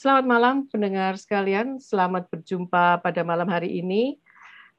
[0.00, 4.16] Selamat malam pendengar sekalian, selamat berjumpa pada malam hari ini.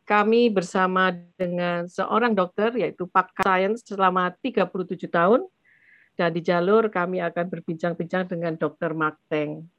[0.02, 4.66] Kami bersama dengan seorang dokter yaitu pakar sains selama 37
[5.14, 5.46] tahun
[6.18, 8.98] dan di jalur kami akan berbincang-bincang dengan Dr.
[8.98, 9.70] Mark Teng.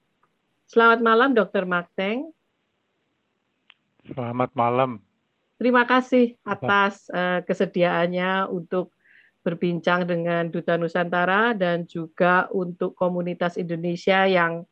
[0.70, 1.66] Selamat malam Dr.
[1.66, 2.30] Mark Teng.
[4.14, 5.02] Selamat malam.
[5.58, 8.94] Terima kasih atas uh, kesediaannya untuk
[9.42, 14.70] berbincang dengan Duta Nusantara dan juga untuk komunitas Indonesia yang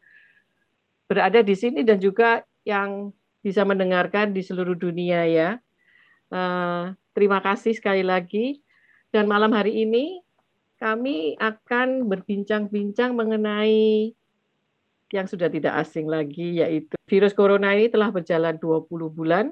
[1.11, 3.11] berada di sini dan juga yang
[3.43, 5.51] bisa mendengarkan di seluruh dunia ya.
[6.30, 8.62] Uh, terima kasih sekali lagi.
[9.11, 10.23] Dan malam hari ini
[10.79, 14.15] kami akan berbincang-bincang mengenai
[15.11, 19.51] yang sudah tidak asing lagi yaitu virus corona ini telah berjalan 20 bulan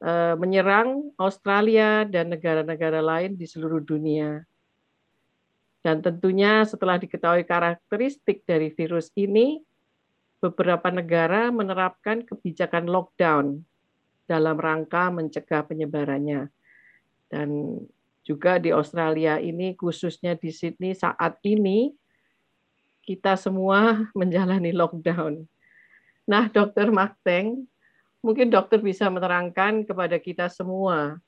[0.00, 4.40] uh, menyerang Australia dan negara-negara lain di seluruh dunia.
[5.84, 9.62] Dan tentunya setelah diketahui karakteristik dari virus ini,
[10.38, 13.66] beberapa negara menerapkan kebijakan lockdown
[14.28, 16.46] dalam rangka mencegah penyebarannya.
[17.28, 17.80] Dan
[18.22, 21.92] juga di Australia ini, khususnya di Sydney saat ini,
[23.02, 25.48] kita semua menjalani lockdown.
[26.28, 27.64] Nah, Dokter Makteng,
[28.20, 31.22] mungkin dokter bisa menerangkan kepada kita semua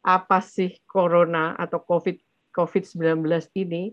[0.00, 2.16] apa sih corona atau COVID
[2.56, 3.28] COVID-19
[3.60, 3.92] ini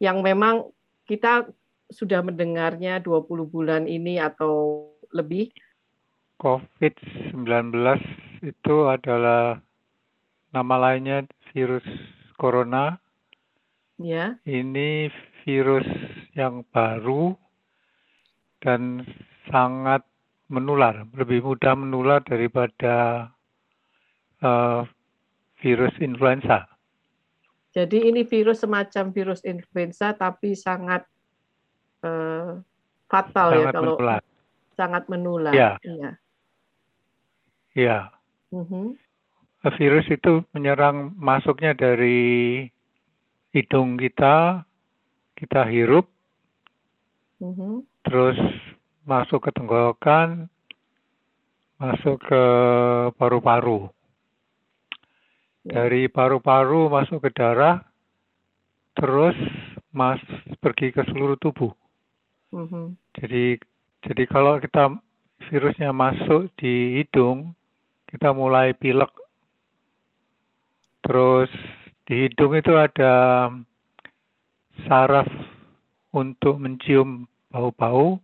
[0.00, 0.72] yang memang
[1.04, 1.46] kita
[1.90, 5.50] sudah mendengarnya 20 bulan ini atau lebih?
[6.40, 7.76] COVID-19
[8.40, 9.60] itu adalah
[10.50, 11.84] nama lainnya virus
[12.40, 12.96] corona.
[14.00, 14.40] Ya.
[14.48, 15.12] Ini
[15.44, 15.84] virus
[16.32, 17.36] yang baru
[18.64, 19.04] dan
[19.52, 20.06] sangat
[20.48, 23.28] menular, lebih mudah menular daripada
[24.40, 24.82] uh,
[25.60, 26.66] virus influenza.
[27.70, 31.06] Jadi ini virus semacam virus influenza tapi sangat
[32.04, 32.60] uh,
[33.10, 34.20] fatal ya sangat ya kalau menular.
[34.78, 35.52] sangat menular.
[35.52, 35.70] Ya.
[35.84, 36.10] Iya.
[37.74, 37.98] Ya.
[38.50, 38.94] Uh-huh.
[39.76, 42.66] Virus itu menyerang masuknya dari
[43.52, 44.64] hidung kita,
[45.36, 46.08] kita hirup,
[47.44, 47.84] uh-huh.
[48.06, 48.38] terus
[49.04, 50.48] masuk ke tenggorokan,
[51.76, 52.42] masuk ke
[53.20, 53.92] paru-paru.
[55.68, 55.84] Ya.
[55.84, 57.84] Dari paru-paru masuk ke darah,
[58.96, 59.36] terus
[59.92, 60.22] mas
[60.64, 61.74] pergi ke seluruh tubuh.
[62.50, 62.84] Mm-hmm.
[63.18, 63.44] Jadi
[64.00, 64.96] jadi kalau kita
[65.50, 67.54] virusnya masuk di hidung,
[68.10, 69.12] kita mulai pilek.
[71.04, 71.50] Terus
[72.08, 73.46] di hidung itu ada
[74.88, 75.28] saraf
[76.10, 78.18] untuk mencium bau-bau.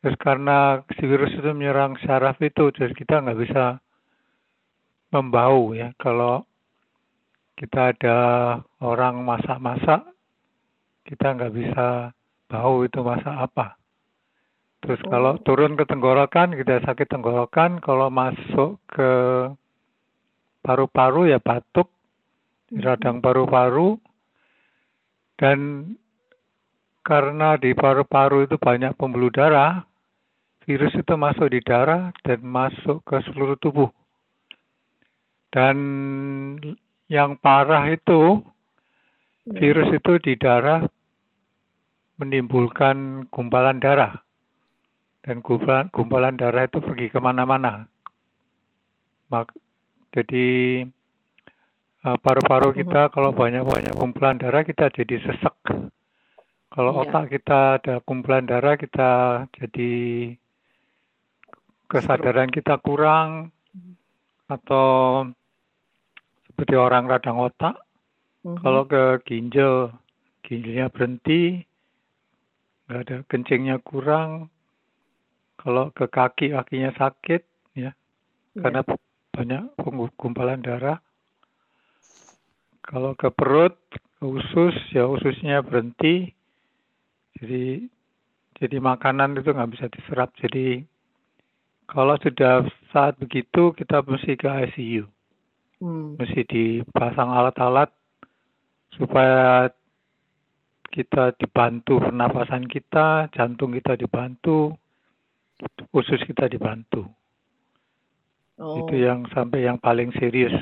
[0.00, 3.80] Terus karena si virus itu menyerang saraf itu, jadi kita nggak bisa
[5.14, 5.94] membau ya.
[5.96, 6.44] Kalau
[7.56, 8.18] kita ada
[8.82, 10.04] orang masak-masak,
[11.08, 12.12] kita nggak bisa
[12.54, 13.74] tahu itu masa apa.
[14.86, 15.10] Terus oh.
[15.10, 17.82] kalau turun ke tenggorokan, kita sakit tenggorokan.
[17.82, 19.10] Kalau masuk ke
[20.62, 21.90] paru-paru ya batuk,
[22.70, 23.98] di radang paru-paru.
[25.34, 25.90] Dan
[27.02, 29.82] karena di paru-paru itu banyak pembuluh darah,
[30.62, 33.90] virus itu masuk di darah dan masuk ke seluruh tubuh.
[35.50, 35.76] Dan
[37.10, 38.40] yang parah itu
[39.46, 39.58] ya.
[39.58, 40.86] virus itu di darah
[42.20, 44.22] menimbulkan gumpalan darah.
[45.24, 47.88] Dan gumpalan, gumpalan darah itu pergi ke mana-mana.
[50.14, 50.46] Jadi
[52.06, 52.80] eh, paru-paru mm-hmm.
[52.86, 55.58] kita kalau banyak-banyak kumpulan darah kita jadi sesek.
[56.70, 57.00] Kalau iya.
[57.06, 59.92] otak kita ada kumpulan darah kita jadi
[61.90, 63.94] kesadaran kita kurang mm-hmm.
[64.54, 64.86] atau
[66.46, 67.74] seperti orang radang otak.
[68.46, 68.62] Mm-hmm.
[68.62, 69.90] Kalau ke ginjal,
[70.46, 71.66] ginjalnya berhenti,
[72.86, 73.16] nggak ada.
[73.28, 74.48] Kencingnya kurang.
[75.60, 77.42] Kalau ke kaki kakinya sakit
[77.78, 77.94] ya,
[78.52, 78.60] ya.
[78.60, 78.82] karena
[79.32, 79.62] banyak
[80.18, 80.98] gumpalan darah.
[82.84, 83.78] Kalau ke perut
[84.20, 86.28] ke usus ya ususnya berhenti.
[87.40, 87.88] Jadi
[88.60, 90.34] jadi makanan itu nggak bisa diserap.
[90.36, 90.84] Jadi
[91.88, 95.04] kalau sudah saat begitu kita mesti ke ICU
[95.84, 96.16] hmm.
[96.16, 97.92] mesti dipasang alat-alat
[98.96, 99.68] supaya
[100.94, 104.70] kita dibantu pernafasan kita, jantung kita dibantu,
[105.90, 107.10] usus kita dibantu.
[108.62, 108.86] Oh.
[108.86, 110.54] Itu yang sampai yang paling serius.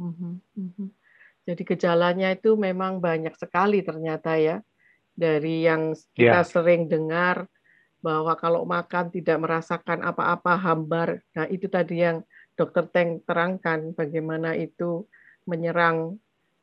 [0.00, 0.32] Mm-hmm.
[0.56, 0.88] Mm-hmm.
[1.44, 4.64] Jadi gejalanya itu memang banyak sekali ternyata ya.
[5.12, 6.48] Dari yang kita yeah.
[6.48, 7.44] sering dengar
[8.00, 11.20] bahwa kalau makan tidak merasakan apa-apa hambar.
[11.36, 12.24] Nah itu tadi yang
[12.56, 15.04] dokter Teng terangkan bagaimana itu
[15.44, 16.16] menyerang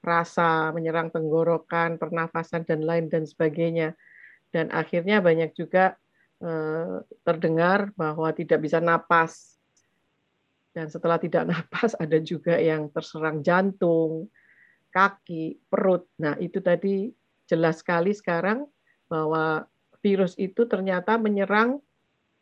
[0.04, 3.96] rasa, menyerang tenggorokan, pernafasan dan lain dan sebagainya.
[4.52, 5.96] Dan akhirnya banyak juga
[6.44, 9.56] eh, terdengar bahwa tidak bisa napas.
[10.76, 14.28] Dan setelah tidak napas ada juga yang terserang jantung,
[14.92, 16.06] kaki, perut.
[16.20, 17.10] Nah, itu tadi
[17.48, 18.68] jelas sekali sekarang
[19.08, 19.66] bahwa
[20.04, 21.80] virus itu ternyata menyerang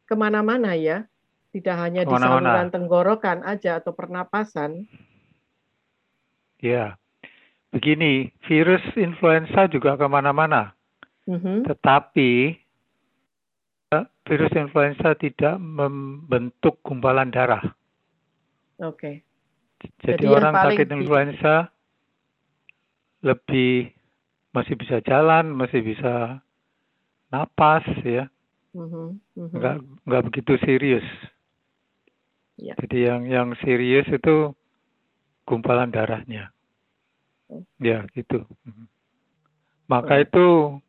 [0.10, 1.06] ke mana-mana ya,
[1.56, 4.90] tidak hanya di saluran tenggorokan aja atau pernapasan.
[6.62, 7.00] Ya,
[7.71, 10.75] begini, virus influenza juga ke mana-mana.
[11.25, 11.57] Mm-hmm.
[11.71, 12.31] Tetapi
[13.95, 17.63] eh, virus influenza tidak membentuk gumpalan darah.
[18.83, 18.95] Oke.
[18.95, 19.15] Okay.
[20.06, 21.56] Jadi, Jadi orang sakit influenza
[23.25, 23.89] lebih
[24.53, 26.44] masih bisa jalan, masih bisa
[27.31, 28.27] napas ya.
[28.75, 29.07] Mm-hmm.
[29.39, 29.57] Mm-hmm.
[29.57, 29.75] Nggak
[30.06, 31.07] nggak begitu serius.
[32.62, 32.77] Yeah.
[32.77, 34.53] Jadi yang yang serius itu
[35.50, 36.53] gumpalan darahnya.
[37.81, 38.48] Ya gitu.
[38.68, 38.88] Mm-hmm.
[39.92, 40.80] Maka itu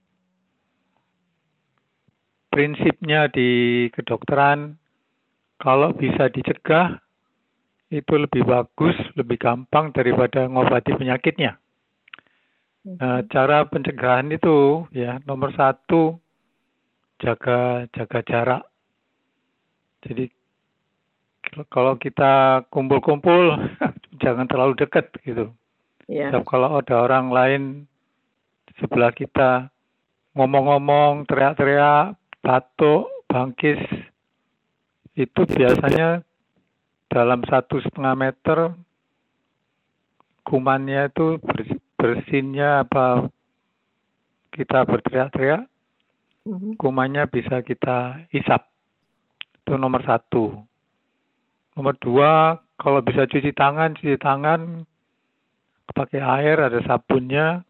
[2.52, 4.76] prinsipnya di kedokteran
[5.58, 7.00] kalau bisa dicegah
[7.92, 11.60] itu lebih bagus, lebih gampang daripada ngobati penyakitnya.
[12.82, 16.18] Nah, cara pencegahan itu ya nomor satu
[17.22, 18.62] jaga jaga jarak.
[20.02, 20.26] Jadi
[21.70, 23.54] kalau kita kumpul-kumpul
[24.22, 25.54] jangan terlalu dekat gitu.
[26.10, 26.34] Yeah.
[26.44, 27.62] kalau ada orang lain
[28.80, 29.70] sebelah kita
[30.32, 33.80] ngomong-ngomong, teriak-teriak, batuk, bangkis,
[35.12, 36.24] itu biasanya
[37.12, 38.58] dalam satu setengah meter
[40.48, 41.36] kumannya itu
[42.00, 43.28] bersinnya apa
[44.52, 45.68] kita berteriak-teriak,
[46.48, 46.80] mm-hmm.
[46.80, 48.68] kumannya bisa kita isap.
[49.62, 50.64] Itu nomor satu.
[51.72, 54.84] Nomor dua, kalau bisa cuci tangan, cuci tangan
[55.92, 57.62] pakai air, ada sabunnya.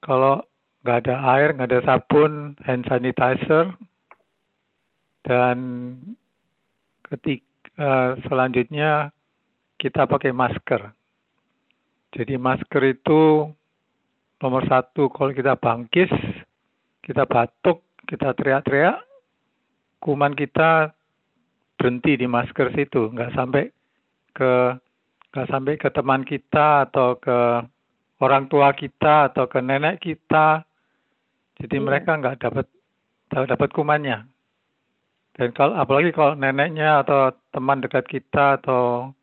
[0.00, 0.42] Kalau
[0.82, 3.74] nggak ada air, nggak ada sabun, hand sanitizer.
[5.26, 5.58] Dan
[7.04, 7.44] ketika
[7.78, 9.10] uh, selanjutnya
[9.78, 10.90] kita pakai masker.
[12.16, 13.52] Jadi masker itu
[14.40, 16.10] nomor satu kalau kita bangkis,
[17.04, 18.98] kita batuk, kita teriak-teriak,
[20.00, 20.94] kuman kita
[21.78, 23.70] berhenti di masker situ, nggak sampai
[24.34, 24.74] ke
[25.32, 27.38] nggak sampai ke teman kita atau ke
[28.18, 30.64] orang tua kita atau ke nenek kita.
[31.58, 31.84] Jadi iya.
[31.84, 32.66] mereka nggak dapat
[33.28, 34.24] dapat kumannya.
[35.38, 39.14] Dan kalau apalagi kalau neneknya atau teman dekat kita atau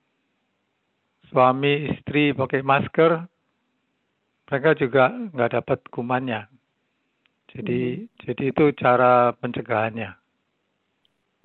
[1.28, 3.28] suami istri pakai masker,
[4.48, 6.48] mereka juga nggak dapat kumannya.
[7.52, 8.07] Jadi hmm.
[8.24, 10.12] jadi itu cara pencegahannya.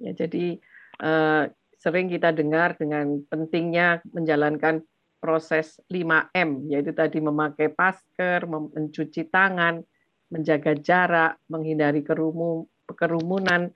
[0.00, 0.58] Ya jadi
[1.02, 4.84] uh, sering kita dengar dengan pentingnya menjalankan
[5.16, 9.80] proses 5M yaitu tadi memakai masker, mencuci tangan,
[10.28, 13.72] menjaga jarak, menghindari kerumun, kerumunan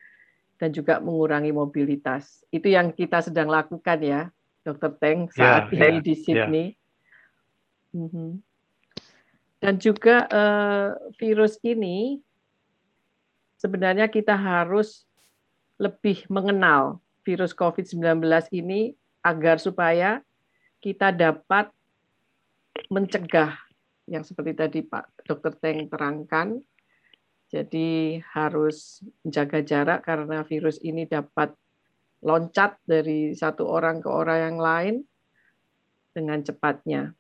[0.61, 2.45] dan juga mengurangi mobilitas.
[2.53, 4.29] Itu yang kita sedang lakukan ya
[4.65, 5.01] Dr.
[5.01, 6.67] Teng saat yeah, ini yeah, di Sydney.
[6.69, 8.03] Yeah.
[8.05, 8.31] Mm -hmm.
[9.65, 12.21] Dan juga uh, virus ini
[13.57, 15.09] sebenarnya kita harus
[15.81, 18.21] lebih mengenal virus COVID-19
[18.53, 18.93] ini
[19.25, 20.21] agar supaya
[20.85, 21.73] kita dapat
[22.93, 23.57] mencegah
[24.05, 25.57] yang seperti tadi Pak Dr.
[25.57, 26.61] Teng terangkan.
[27.49, 31.55] Jadi harus menjaga jarak karena virus ini dapat
[32.25, 34.95] loncat dari satu orang ke orang yang lain
[36.11, 37.15] dengan cepatnya.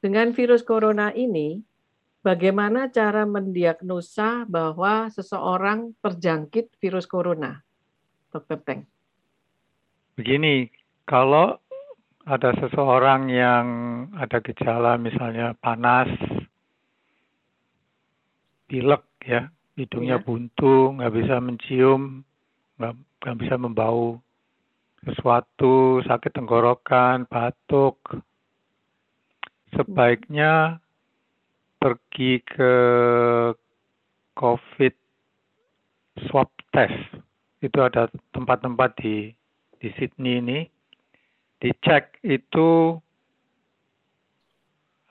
[0.00, 1.60] Dengan virus corona ini,
[2.24, 7.60] bagaimana cara mendiagnosa bahwa seseorang terjangkit virus corona,
[8.32, 8.82] Dokter Teng?
[10.20, 10.68] Begini,
[11.08, 11.56] kalau
[12.28, 13.66] ada seseorang yang
[14.12, 16.12] ada gejala misalnya panas,
[18.68, 19.48] pilek ya,
[19.80, 20.24] hidungnya ya.
[20.28, 22.20] buntu, nggak bisa mencium,
[22.76, 24.20] nggak bisa membau,
[25.08, 28.20] sesuatu, sakit tenggorokan, batuk,
[29.72, 30.84] sebaiknya
[31.80, 32.74] pergi ke
[34.36, 34.94] COVID
[36.28, 37.24] swab test.
[37.64, 39.39] Itu ada tempat-tempat di
[39.80, 40.60] di Sydney ini.
[41.60, 42.96] Dicek itu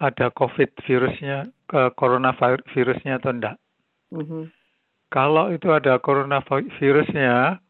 [0.02, 3.58] ada COVID virusnya, ke coronavirusnya atau enggak.
[4.10, 4.44] Mm -hmm.
[5.14, 7.62] Kalau itu ada coronavirusnya,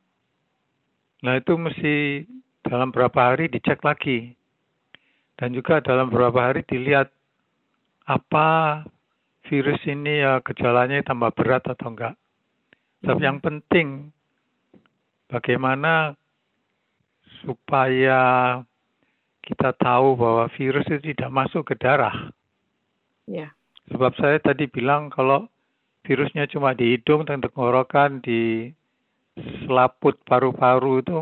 [1.20, 2.24] Nah itu mesti
[2.64, 4.36] dalam berapa hari dicek lagi.
[5.40, 7.12] Dan juga dalam beberapa hari dilihat
[8.08, 8.84] apa
[9.48, 12.16] virus ini ya gejalanya tambah berat atau enggak.
[13.00, 14.12] Tapi yang penting
[15.32, 16.19] bagaimana
[17.44, 18.22] supaya
[19.44, 22.30] kita tahu bahwa virus itu tidak masuk ke darah.
[23.26, 23.54] Ya.
[23.90, 25.50] Sebab saya tadi bilang kalau
[26.06, 28.70] virusnya cuma di hidung dan tenggorokan, di
[29.66, 31.20] selaput paru-paru itu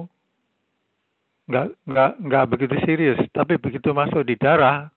[1.48, 4.92] nggak nggak nggak begitu serius, tapi begitu masuk di darah,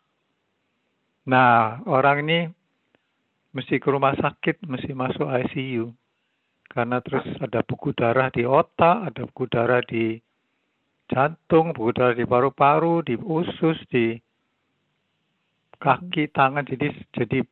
[1.23, 2.41] nah orang ini
[3.55, 5.95] mesti ke rumah sakit, mesti masuk ICU
[6.71, 10.23] karena terus ada buku darah di otak, ada buku darah di
[11.11, 14.15] jantung, darah di paru-paru, di usus, di
[15.83, 17.43] kaki, tangan, jadi jadi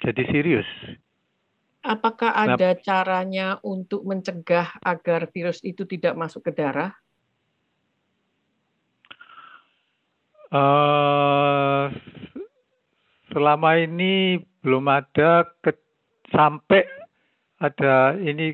[0.00, 0.68] jadi serius.
[1.80, 6.92] Apakah nah ada nah, caranya untuk mencegah agar virus itu tidak masuk ke darah?
[10.50, 11.88] Uh,
[13.30, 15.72] selama ini belum ada ke,
[16.28, 16.84] sampai
[17.62, 18.52] ada ini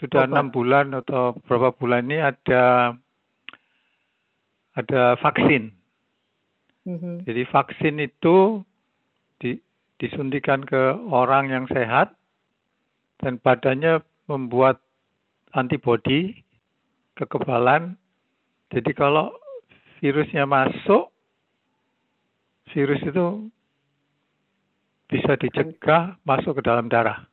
[0.00, 2.96] sudah enam bulan atau berapa bulan ini ada
[4.72, 5.76] ada vaksin.
[6.88, 7.28] Mm-hmm.
[7.28, 8.64] Jadi vaksin itu
[9.36, 9.60] di,
[10.00, 12.16] disuntikan ke orang yang sehat
[13.20, 14.80] dan badannya membuat
[15.52, 16.40] antibodi
[17.20, 18.00] kekebalan.
[18.72, 19.36] Jadi kalau
[20.00, 21.12] virusnya masuk,
[22.72, 23.52] virus itu
[25.10, 27.29] bisa dicegah masuk ke dalam darah.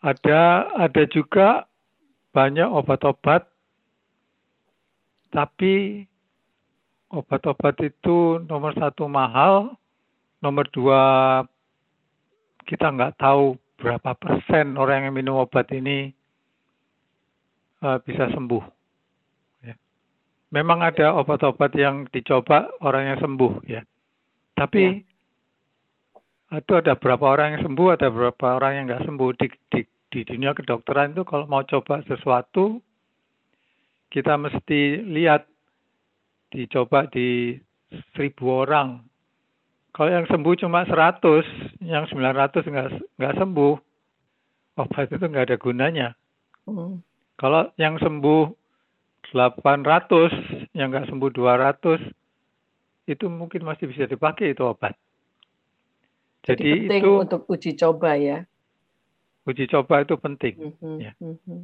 [0.00, 0.12] Ya.
[0.12, 0.42] Ada
[0.88, 1.68] ada juga
[2.32, 3.44] banyak obat-obat,
[5.28, 6.06] tapi
[7.12, 9.76] obat-obat itu nomor satu mahal,
[10.40, 11.02] nomor dua
[12.64, 16.12] kita nggak tahu berapa persen orang yang minum obat ini
[17.82, 18.80] uh, bisa sembuh
[20.50, 23.82] memang ada obat-obat yang dicoba orang yang sembuh ya.
[24.58, 25.09] Tapi ya.
[26.50, 29.80] Itu ada berapa orang yang sembuh, ada berapa orang yang nggak sembuh di, di
[30.10, 32.82] di dunia kedokteran itu kalau mau coba sesuatu
[34.10, 35.46] kita mesti lihat
[36.50, 37.54] dicoba di
[38.10, 39.06] seribu orang.
[39.94, 42.88] Kalau yang sembuh cuma 100, yang 900 nggak
[43.18, 43.74] nggak sembuh,
[44.82, 46.08] obat itu nggak ada gunanya.
[46.66, 46.98] Hmm.
[47.38, 48.50] Kalau yang sembuh
[49.30, 52.02] 800 yang nggak sembuh 200
[53.06, 54.98] itu mungkin masih bisa dipakai itu obat.
[56.40, 58.38] Jadi, Jadi penting itu untuk uji coba ya.
[59.44, 60.54] Uji coba itu penting.
[60.56, 61.12] Mm -hmm, ya.
[61.20, 61.60] mm -hmm.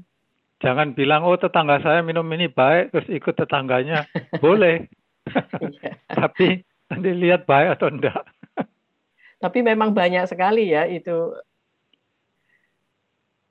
[0.57, 4.09] Jangan bilang oh tetangga saya minum ini baik terus ikut tetangganya
[4.45, 4.89] boleh.
[5.29, 5.91] Iya.
[6.21, 8.25] Tapi nanti lihat baik atau enggak.
[9.43, 11.37] Tapi memang banyak sekali ya itu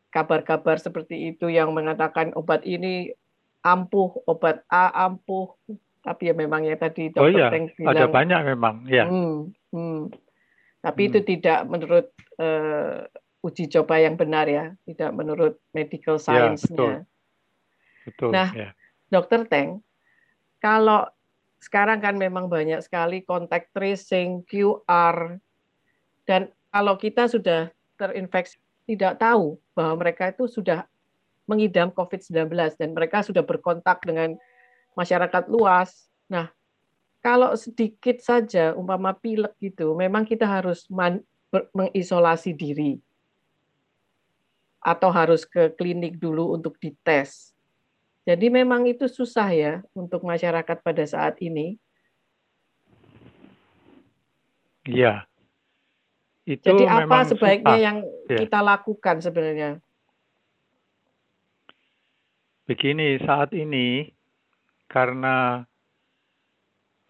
[0.10, 3.12] kabar-kabar seperti itu yang mengatakan obat ini
[3.66, 5.52] ampuh obat A ampuh
[6.06, 7.50] tapi ya memang ya tadi dokter oh, iya.
[7.52, 10.00] Teng bilang ada banyak memang ya hmm, hmm.
[10.86, 11.10] Tapi hmm.
[11.10, 13.10] itu tidak menurut uh,
[13.42, 16.94] uji coba yang benar ya tidak menurut medical ya, science-nya ya, betul.
[18.06, 18.70] betul nah ya.
[19.10, 19.82] dokter Teng
[20.62, 21.10] kalau
[21.58, 25.42] sekarang kan memang banyak sekali contact tracing QR
[26.30, 30.86] dan kalau kita sudah terinfeksi tidak tahu bahwa mereka itu sudah
[31.50, 34.38] mengidam COVID-19 dan mereka sudah berkontak dengan
[34.98, 36.10] masyarakat luas.
[36.30, 36.50] Nah,
[37.26, 40.86] kalau sedikit saja umpama pilek gitu, memang kita harus
[41.74, 43.02] mengisolasi diri
[44.78, 47.50] atau harus ke klinik dulu untuk dites.
[48.30, 51.82] Jadi memang itu susah ya untuk masyarakat pada saat ini.
[54.86, 55.26] Iya.
[56.46, 57.82] Itu Jadi apa sebaiknya susah.
[57.82, 57.98] yang
[58.30, 58.38] ya.
[58.46, 59.82] kita lakukan sebenarnya?
[62.70, 64.14] Begini, saat ini
[64.86, 65.66] karena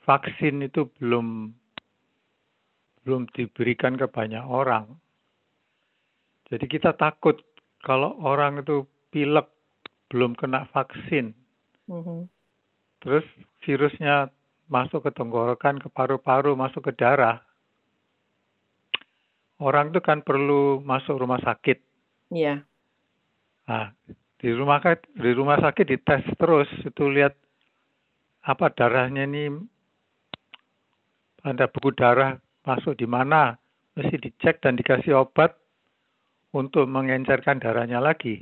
[0.05, 1.51] vaksin itu belum
[3.05, 4.97] belum diberikan ke banyak orang.
[6.49, 7.41] Jadi kita takut
[7.81, 9.49] kalau orang itu pilek
[10.09, 11.33] belum kena vaksin.
[11.89, 12.19] Mm-hmm.
[13.05, 13.25] Terus
[13.61, 14.33] virusnya
[14.65, 17.41] masuk ke tenggorokan, ke paru-paru, masuk ke darah.
[19.61, 21.77] Orang itu kan perlu masuk rumah sakit.
[22.33, 22.41] Iya.
[22.41, 22.59] Yeah.
[23.65, 23.93] Nah,
[24.41, 24.77] di rumah
[25.17, 27.33] di rumah sakit dites terus itu lihat
[28.45, 29.49] apa darahnya ini
[31.45, 33.53] ada buku darah masuk di mana
[33.93, 35.53] mesti dicek dan dikasih obat
[36.51, 38.41] untuk mengencerkan darahnya lagi.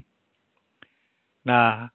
[1.44, 1.92] Nah,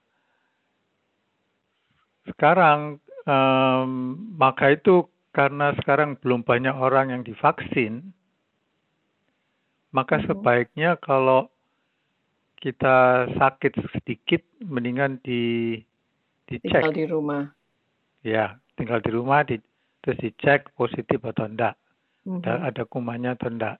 [2.28, 3.90] sekarang um,
[4.36, 8.12] maka itu karena sekarang belum banyak orang yang divaksin,
[9.96, 10.26] maka hmm.
[10.28, 11.48] sebaiknya kalau
[12.58, 15.78] kita sakit sedikit mendingan di
[16.50, 17.42] dicek tinggal di rumah
[18.26, 19.62] ya tinggal di rumah di,
[20.02, 21.74] terus dicek positif atau enggak
[22.24, 22.68] mm -hmm.
[22.68, 23.76] ada kumannya atau enggak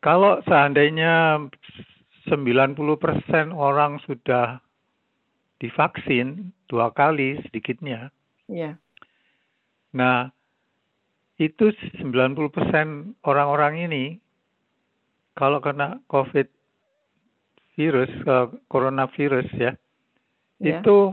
[0.00, 1.40] kalau seandainya
[2.28, 2.76] 90%
[3.54, 4.58] orang sudah
[5.62, 8.10] divaksin dua kali sedikitnya
[8.50, 8.74] yeah.
[9.94, 10.30] nah
[11.36, 11.68] itu
[12.00, 14.04] 90% orang-orang ini
[15.36, 16.48] kalau kena COVID
[17.76, 19.72] virus, uh, coronavirus ya,
[20.56, 20.80] Ya.
[20.80, 21.12] itu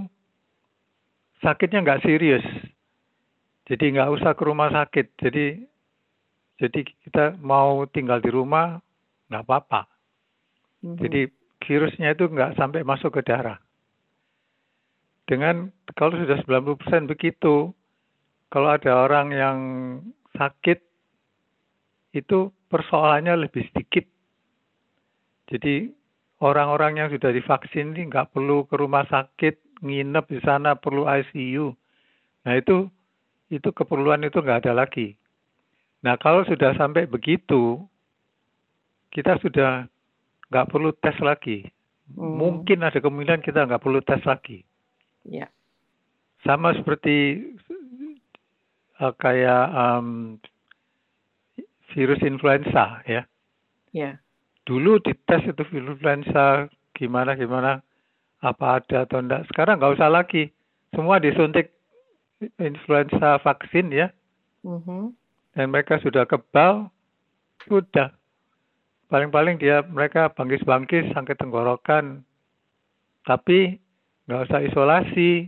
[1.44, 2.46] sakitnya nggak serius.
[3.64, 5.16] Jadi nggak usah ke rumah sakit.
[5.20, 5.46] Jadi
[6.60, 8.80] jadi kita mau tinggal di rumah
[9.32, 9.82] nggak apa-apa.
[10.84, 10.98] Mhm.
[11.00, 11.22] Jadi
[11.64, 13.58] virusnya itu nggak sampai masuk ke darah.
[15.24, 17.72] Dengan kalau sudah 90% begitu,
[18.52, 19.58] kalau ada orang yang
[20.36, 20.84] sakit
[22.14, 24.06] itu persoalannya lebih sedikit.
[25.50, 25.90] Jadi
[26.44, 31.72] orang-orang yang sudah divaksin ini nggak perlu ke rumah sakit, nginep di sana, perlu ICU.
[32.44, 32.92] Nah itu
[33.54, 35.14] itu keperluan itu nggak ada lagi.
[36.02, 37.80] Nah kalau sudah sampai begitu,
[39.14, 39.86] kita sudah
[40.50, 41.70] nggak perlu tes lagi.
[42.14, 42.38] Hmm.
[42.42, 44.66] Mungkin ada kemungkinan kita nggak perlu tes lagi.
[45.24, 45.48] Ya.
[46.44, 47.48] Sama seperti
[49.00, 50.38] uh, kayak um,
[51.96, 53.24] virus influenza ya.
[53.94, 54.20] Ya.
[54.68, 57.80] Dulu dites itu virus influenza gimana gimana
[58.44, 59.48] apa ada atau enggak.
[59.48, 60.52] Sekarang nggak usah lagi.
[60.92, 61.72] Semua disuntik
[62.60, 64.08] influenza vaksin ya.
[64.64, 65.14] Mhm.
[65.54, 66.90] Dan mereka sudah kebal,
[67.70, 68.10] sudah.
[69.12, 72.26] Paling-paling dia mereka bangkis-bangkis sampai tenggorokan.
[73.24, 73.78] Tapi
[74.26, 75.48] nggak usah isolasi,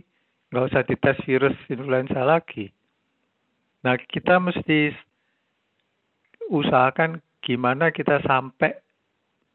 [0.54, 2.70] nggak usah dites virus influenza lagi.
[3.82, 4.94] Nah kita mesti
[6.46, 8.78] usahakan gimana kita sampai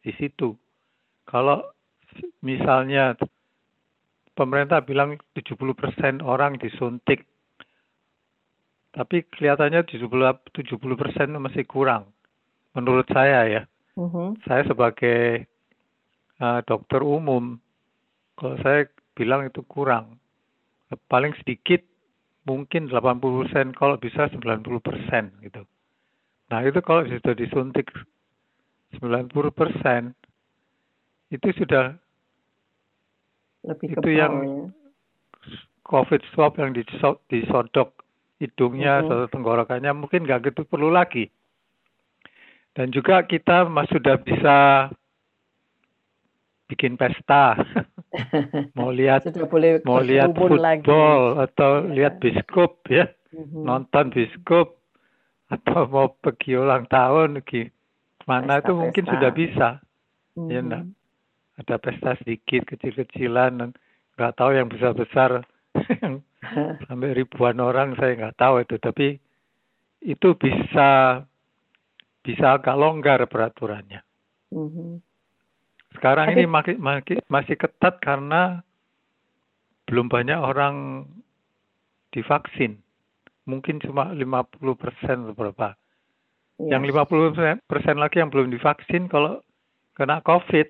[0.03, 0.51] di situ.
[1.23, 1.63] Kalau
[2.43, 3.15] misalnya
[4.35, 7.23] pemerintah bilang 70% orang disuntik,
[8.91, 10.07] tapi kelihatannya 70
[10.51, 12.11] 70% masih kurang.
[12.71, 13.61] Menurut saya ya,
[13.95, 14.43] Mhm.
[14.47, 15.47] saya sebagai
[16.39, 17.59] uh, dokter umum,
[18.35, 20.15] kalau saya bilang itu kurang.
[21.07, 21.83] Paling sedikit
[22.43, 25.63] mungkin 80%, kalau bisa 90% gitu.
[26.51, 27.87] Nah itu kalau sudah disuntik
[28.91, 30.11] 90%
[31.31, 31.95] itu sudah
[33.61, 34.65] Lebih Itu yang ya.
[35.85, 37.93] COVID swab yang diso- disodok
[38.41, 39.01] hidungnya Mhm.
[39.05, 41.29] atau tenggorokannya mungkin nggak gitu perlu lagi.
[42.73, 44.89] Dan juga kita mas sudah bisa
[46.65, 47.59] bikin pesta,
[48.79, 50.87] mau lihat Sudah boleh mau lihat berkerumun lagi.
[50.87, 51.91] football atau Ya.
[51.91, 53.61] lihat biskop ya, Mhm.
[53.61, 54.79] nonton biskop
[55.47, 57.67] atau mau pergi ulang tahun pergi
[58.23, 59.13] mana itu mungkin Pesta-pesta.
[59.13, 59.69] sudah bisa.
[60.33, 60.47] Mhm.
[60.47, 60.83] ya, enggak?
[61.59, 63.69] Ada pesta sedikit kecil-kecilan dan
[64.15, 65.43] nggak tahu yang besar-besar
[66.87, 69.07] sampai ribuan orang saya nggak tahu itu tapi
[70.01, 71.21] itu bisa
[72.21, 74.01] bisa agak longgar peraturannya.
[74.53, 75.01] Mhm.
[75.97, 76.81] Sekarang Tapi- ini makin-
[77.27, 78.61] masih ketat karena
[79.85, 81.05] belum banyak orang
[82.11, 82.79] divaksin.
[83.49, 85.73] Mungkin cuma 50 persen atau berapa.
[86.61, 86.77] Ya.
[86.77, 89.41] Yang 50 persen lagi yang belum divaksin kalau
[89.97, 90.67] kena COVID,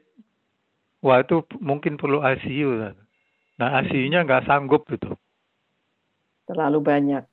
[1.03, 2.95] wah itu mungkin perlu ICU.
[3.61, 5.13] Nah ICU-nya nggak sanggup itu,
[6.49, 7.23] Terlalu banyak.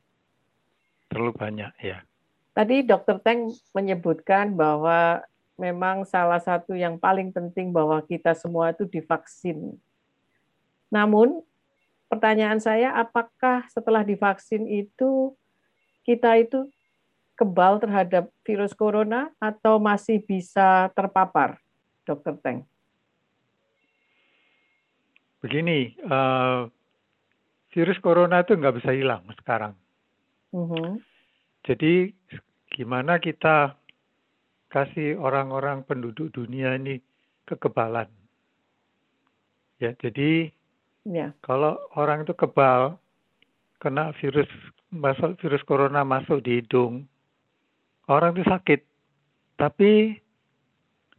[1.09, 2.05] terlalu banyak ya.
[2.53, 3.17] Tadi Dr.
[3.25, 5.25] Teng menyebutkan bahwa
[5.57, 9.73] memang salah satu yang paling penting bahwa kita semua itu divaksin.
[10.93, 11.41] Namun
[12.12, 15.33] pertanyaan saya apakah setelah divaksin itu
[16.05, 16.69] kita itu
[17.41, 21.57] kebal terhadap virus corona atau masih bisa terpapar,
[22.05, 22.37] Dr.
[22.45, 22.69] Teng?
[25.38, 26.61] Begini, eh,
[27.70, 29.74] virus corona itu nggak bisa hilang sekarang.
[30.51, 30.98] Mhm.
[31.62, 32.11] Jadi
[32.72, 33.77] gimana kita
[34.72, 37.01] kasih orang-orang penduduk dunia ini
[37.44, 38.09] kekebalan?
[39.79, 40.51] Ya, jadi
[41.09, 41.33] Ya.
[41.40, 42.98] kalau orang itu kebal
[43.81, 44.51] kena virus
[44.90, 47.07] masuk virus corona masuk di hidung,
[48.11, 48.81] orang itu sakit.
[49.57, 50.18] Tapi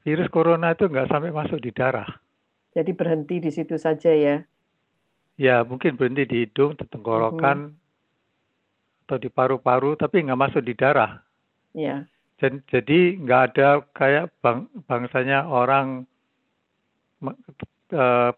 [0.03, 2.07] virus corona itu nggak sampai masuk di darah.
[2.79, 4.39] Jadi berhenti di situ saja ya.
[5.35, 7.75] Ya mungkin berhenti di hidung, di tenggorokan,
[9.03, 11.19] atau di paru-paru, tapi nggak masuk di darah.
[11.75, 12.07] Ya.
[12.39, 16.07] Jadi nggak ada kayak bang, bangsanya orang
[17.91, 18.31] eh,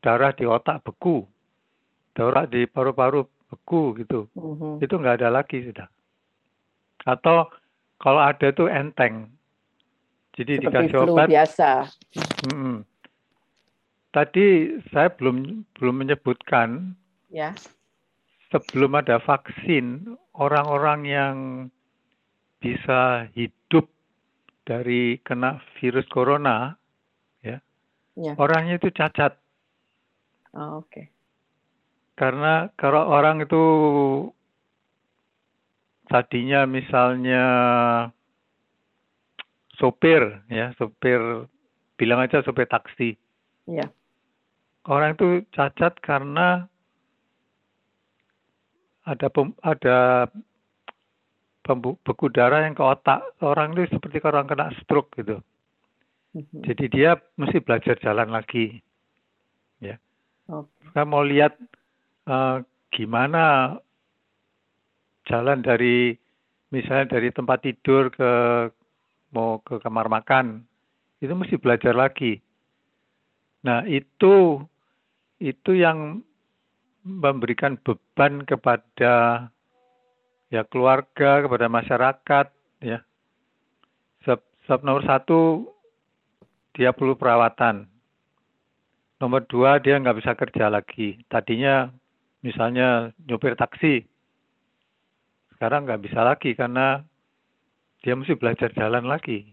[0.00, 1.28] darah di otak beku,
[2.16, 4.24] darah di paru-paru beku gitu.
[4.32, 4.80] Mhm.
[4.80, 5.84] Itu nggak ada lagi sudah.
[7.04, 7.52] Atau
[8.00, 9.28] kalau ada itu enteng.
[10.32, 11.28] Jadi Seperti dikasih flu obat.
[11.28, 11.70] biasa.
[12.48, 12.87] Mm-mm.
[14.08, 16.96] Tadi saya belum belum menyebutkan
[17.28, 17.52] Ya.
[18.48, 21.34] sebelum ada vaksin, orang-orang yang
[22.58, 23.84] bisa hidup
[24.64, 26.72] dari kena virus corona,
[27.44, 27.60] ya,
[28.16, 28.32] Ya.
[28.40, 29.36] orangnya itu cacat.
[30.56, 31.12] Oh, Oke.
[32.16, 33.62] Karena kalau orang itu
[36.08, 37.44] tadinya misalnya
[39.78, 41.46] sopir, ya, sopir
[42.00, 43.14] bilang aja supir taksi.
[43.68, 43.92] Ya.
[44.88, 46.64] Orang itu cacat karena
[49.04, 50.28] ada pem, ada
[51.64, 53.20] pembeku darah yang ke otak.
[53.44, 55.44] Orang itu seperti orang kena stroke gitu.
[56.32, 56.64] Mhm.
[56.64, 58.80] Jadi dia mesti belajar jalan lagi.
[59.84, 60.00] Ya.
[60.48, 60.72] Oke.
[60.96, 61.56] Saya mau lihat
[62.24, 63.76] uh, gimana
[65.28, 66.16] jalan dari
[66.72, 68.30] misalnya dari tempat tidur ke
[69.36, 70.64] mau ke kamar makan
[71.20, 72.40] itu mesti belajar lagi.
[73.68, 74.64] Nah, itu
[75.44, 76.24] itu yang
[77.04, 79.44] memberikan beban kepada
[80.48, 82.46] ya keluarga, kepada masyarakat
[82.80, 83.04] ya.
[84.24, 85.68] Sebab, sebab nomor satu
[86.72, 87.84] dia perlu perawatan.
[89.20, 91.20] Nomor dua dia nggak bisa kerja lagi.
[91.28, 91.92] Tadinya
[92.40, 94.00] misalnya nyopir taksi,
[95.52, 97.04] sekarang nggak bisa lagi karena
[98.00, 99.44] dia mesti belajar jalan lagi.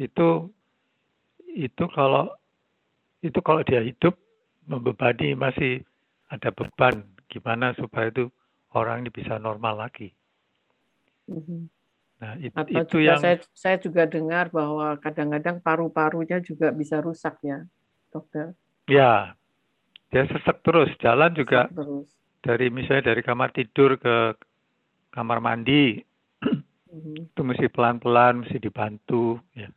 [0.00, 0.48] Itu
[1.52, 2.32] itu kalau
[3.22, 4.18] itu kalau dia hidup
[4.66, 5.86] membebani masih
[6.28, 8.28] ada beban gimana supaya itu
[8.74, 10.10] orang ini bisa normal lagi.
[11.30, 11.70] Mhm.
[12.22, 17.02] Nah, it, Atau itu juga yang saya saya juga dengar bahwa kadang-kadang paru-parunya juga bisa
[17.02, 17.66] rusak ya,
[18.14, 18.54] dokter.
[18.86, 19.34] ya
[20.12, 22.06] dia sesek terus jalan juga Terus.
[22.44, 24.36] dari misalnya dari kamar tidur ke
[25.10, 26.04] kamar mandi
[26.92, 27.32] Mhm.
[27.32, 29.72] itu mesti pelan-pelan, mesti dibantu ya.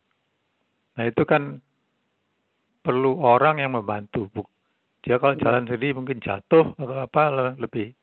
[0.99, 1.63] Nah, itu kan
[2.85, 4.29] perlu orang yang membantu.
[4.29, 4.45] Bu.
[5.01, 5.41] Dia kalau Iya.
[5.41, 7.97] jalan sendiri mungkin jatuh atau apa le- lebih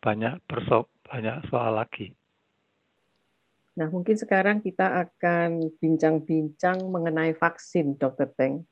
[0.00, 2.16] banyak perso banyak soal lagi.
[3.76, 8.64] Nah, mungkin sekarang kita akan bincang-bincang mengenai vaksin, Dokter Teng.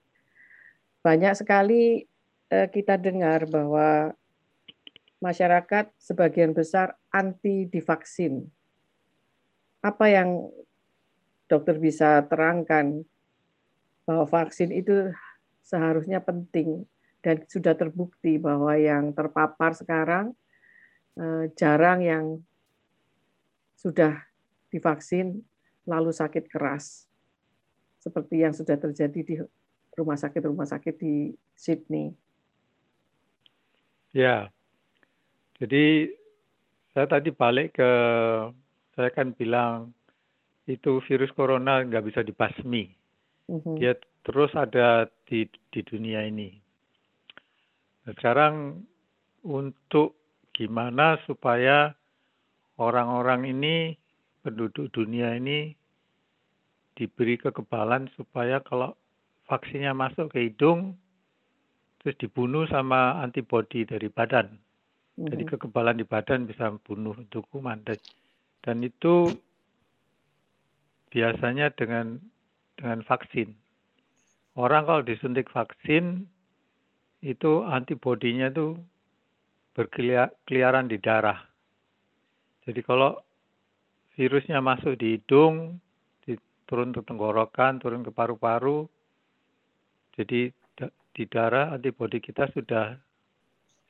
[1.05, 2.05] Banyak sekali
[2.49, 4.13] eh, kita dengar bahwa
[5.21, 8.47] masyarakat sebagian besar anti divaksin.
[9.85, 10.49] Apa yang
[11.49, 13.03] dokter bisa terangkan
[14.09, 15.13] bahwa vaksin itu
[15.61, 16.89] seharusnya penting
[17.21, 20.33] dan sudah terbukti bahwa yang terpapar sekarang
[21.21, 22.25] eh, jarang yang
[23.77, 24.17] sudah
[24.73, 25.45] divaksin
[25.85, 27.05] lalu sakit keras
[28.01, 29.35] seperti yang sudah terjadi di
[29.93, 32.17] rumah sakit-rumah sakit di Sydney.
[34.17, 34.49] Ya,
[35.61, 36.09] jadi
[36.97, 37.91] saya tadi balik ke
[38.97, 39.93] saya kan bilang
[40.65, 42.98] itu virus corona nggak bisa dibasmi.
[43.49, 43.81] Mhm.
[43.81, 46.53] Dia terus ada di di dunia ini.
[48.05, 48.85] Nah, sekarang
[49.45, 50.17] untuk
[50.53, 51.93] gimana supaya
[52.77, 53.97] orang-orang ini
[54.45, 55.73] penduduk dunia ini
[56.99, 58.93] diberi kekebalan supaya kalau
[59.47, 60.99] vaksinnya masuk ke hidung
[62.03, 64.59] terus dibunuh sama antibodi dari badan.
[65.19, 65.51] Jadi Mhm.
[65.51, 67.99] kekebalan di badan bisa membunuh untuk kuman dan,
[68.63, 69.35] dan itu
[71.11, 72.23] biasanya dengan
[72.79, 73.51] dengan vaksin.
[74.55, 76.31] Orang kalau disuntik vaksin
[77.27, 78.79] itu antibodinya tuh
[79.75, 81.43] berkeliaran di darah.
[82.63, 83.19] Jadi kalau
[84.15, 85.79] virusnya masuk di hidung,
[86.69, 88.85] turun ke tenggorokan, turun ke paru-paru,
[90.19, 90.53] jadi
[91.17, 92.95] di darah antibodi kita sudah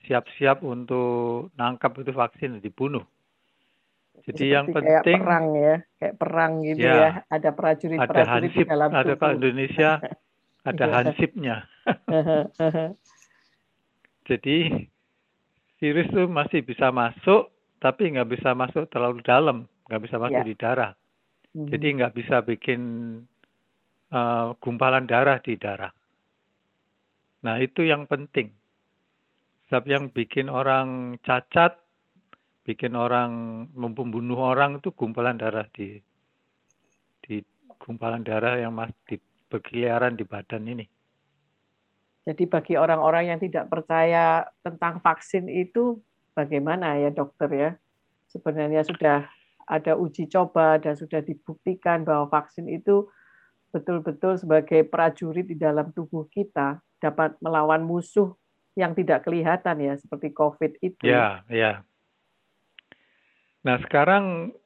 [0.07, 3.03] siap-siap untuk nangkap itu vaksin dibunuh.
[4.27, 6.95] Jadi yang Seperti kayak penting perang ya, kayak perang gitu Ya.
[6.95, 7.11] ya.
[7.29, 9.37] Ada ada prajurit-prajurit di dalam ada kalau tubuh.
[9.39, 9.91] Indonesia
[10.65, 11.57] ada hansipnya.
[14.29, 14.59] Jadi
[15.79, 17.49] virus itu masih bisa masuk,
[17.81, 20.45] tapi nggak bisa masuk terlalu dalam, nggak bisa masuk Ya.
[20.45, 20.93] di darah.
[21.57, 22.81] Jadi nggak bisa bikin
[24.13, 25.91] uh, gumpalan darah di darah.
[27.43, 28.53] Nah itu yang penting.
[29.69, 31.77] Sebab yang bikin orang cacat,
[32.69, 35.97] bikin orang membunuh orang itu gumpalan darah di
[37.25, 37.41] di
[37.81, 39.17] gumpalan darah yang masih di,
[39.49, 40.85] berkeliaran di badan ini.
[42.29, 45.97] Jadi bagi orang-orang yang tidak percaya tentang vaksin itu
[46.37, 47.71] bagaimana ya dokter ya?
[48.29, 49.25] Sebenarnya sudah
[49.65, 53.09] ada uji coba dan sudah dibuktikan bahwa vaksin itu
[53.73, 58.37] betul-betul sebagai prajurit di dalam tubuh kita dapat melawan musuh
[58.77, 61.09] yang tidak kelihatan ya seperti COVID itu.
[61.09, 61.81] Ya, ya.
[63.69, 64.57] Nah sekarang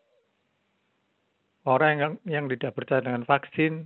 [1.66, 3.82] orang yang yang tidak percaya dengan vaksin,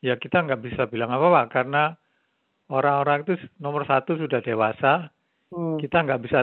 [0.00, 1.92] ya kita nggak bisa bilang apa-apa karena
[2.72, 5.12] orang-orang itu nomor satu sudah dewasa,
[5.52, 6.38] Hmm, kita nggak bisa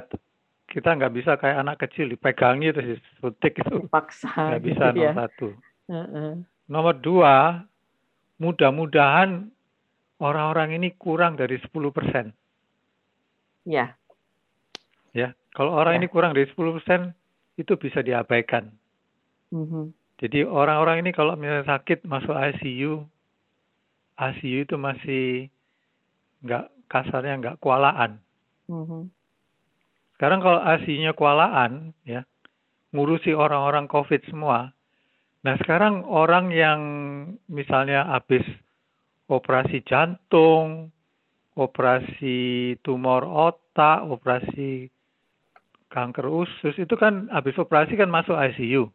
[0.70, 4.92] kita nggak bisa kayak anak kecil dipegangi terus disuntik itu dipaksa nggak gitu bisa ya.
[4.94, 5.48] nomor satu.
[5.90, 6.32] Heeh.
[6.72, 7.36] Nomor dua,
[8.40, 9.50] mudah-mudahan
[10.22, 12.30] orang-orang ini kurang dari 10 persen.
[13.66, 13.98] Ya,
[15.12, 16.00] Ya, kalau orang Ya.
[16.00, 17.12] ini kurang dari 10 persen
[17.62, 18.74] itu bisa diabaikan.
[19.54, 19.94] Mhm.
[20.22, 23.06] Jadi orang-orang ini kalau misalnya sakit masuk ICU
[24.22, 25.50] ICU itu masih
[26.46, 28.22] nggak kasarnya nggak kualaan.
[28.70, 29.04] Mm-hmm.
[30.18, 32.22] Sekarang kalau ICU-nya kualaan, ya
[32.94, 34.70] ngurusi orang-orang COVID semua.
[35.42, 36.82] Nah sekarang orang yang
[37.50, 38.46] misalnya habis
[39.26, 40.94] operasi jantung,
[41.58, 44.94] operasi tumor otak, operasi
[45.92, 48.88] kanker usus itu kan habis operasi kan masuk ICU.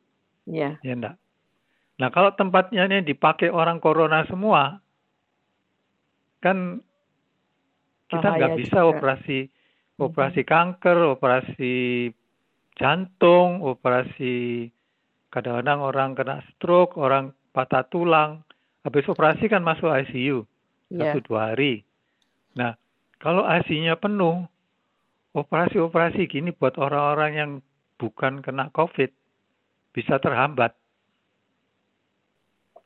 [0.48, 0.80] Iya.
[0.80, 0.82] Yeah.
[0.82, 1.16] Ya enggak.
[1.96, 4.80] Nah, kalau tempatnya ini dipakai orang corona semua
[6.40, 6.80] kan
[8.12, 8.90] kita nggak bisa juga.
[8.96, 9.48] operasi
[9.96, 10.52] operasi mm -hmm.
[10.52, 11.74] kanker, operasi
[12.76, 14.68] jantung, operasi
[15.32, 18.44] kadang-kadang orang kena stroke, orang patah tulang,
[18.84, 20.44] habis operasi kan masuk ICU
[20.92, 21.12] yeah.
[21.12, 21.82] satu dua hari.
[22.56, 22.76] Nah,
[23.20, 24.44] kalau ICU-nya penuh,
[25.36, 27.50] operasi-operasi gini buat orang-orang yang
[28.00, 29.12] bukan kena COVID
[29.92, 30.72] bisa terhambat.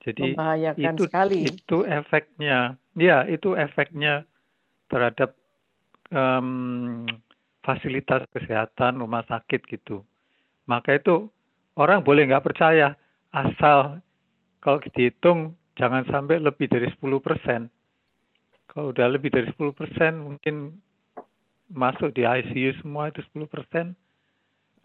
[0.02, 0.34] Jadi
[0.80, 1.38] itu sekali.
[1.44, 4.24] itu efeknya, ya itu efeknya
[4.88, 5.36] terhadap
[6.08, 7.04] um,
[7.60, 10.00] fasilitas kesehatan rumah sakit gitu.
[10.64, 11.28] Maka itu
[11.76, 12.96] orang boleh nggak percaya
[13.30, 14.00] asal
[14.64, 17.68] kalau dihitung jangan sampai lebih dari 10 persen.
[18.72, 20.80] Kalau udah lebih dari 10 persen mungkin
[21.70, 23.94] masuk di ICU semua itu 10 persen,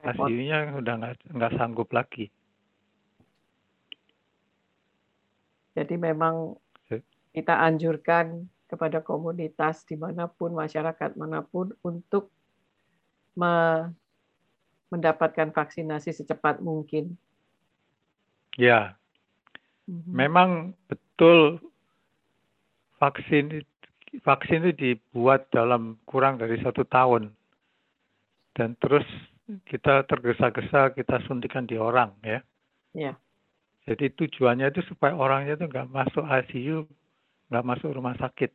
[0.06, 2.30] ICU-nya udah nggak nggak sanggup lagi.
[5.76, 6.56] Jadi memang
[7.36, 12.32] kita anjurkan kepada komunitas di mana pun masyarakat mana pun untuk
[13.36, 13.86] me
[14.88, 17.20] mendapatkan vaksinasi secepat mungkin.
[18.56, 18.96] Ya,
[19.92, 20.14] mm-hmm.
[20.16, 20.50] memang
[20.88, 21.60] betul
[22.96, 23.68] vaksin
[24.24, 27.34] vaksin itu dibuat dalam kurang dari satu tahun
[28.56, 29.06] dan terus
[29.68, 32.40] kita tergesa-gesa kita suntikan di orang ya.
[32.96, 33.14] Ya.
[33.86, 36.90] Jadi tujuannya itu supaya orangnya itu nggak masuk ICU,
[37.54, 38.50] nggak masuk rumah sakit.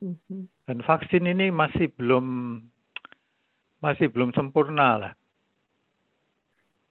[0.00, 0.42] Mm-hmm.
[0.64, 2.58] Dan vaksin ini masih belum
[3.84, 5.14] masih belum sempurna lah.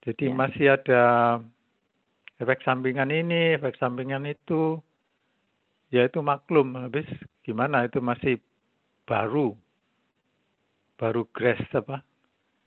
[0.06, 0.36] Jadi ya.
[0.38, 1.04] masih ada
[2.38, 4.78] efek sampingan ini, efek sampingan itu
[5.92, 7.06] ya itu maklum habis.
[7.44, 7.86] Gimana?
[7.86, 8.40] Itu masih
[9.06, 9.54] baru.
[10.98, 12.02] Baru grass apa?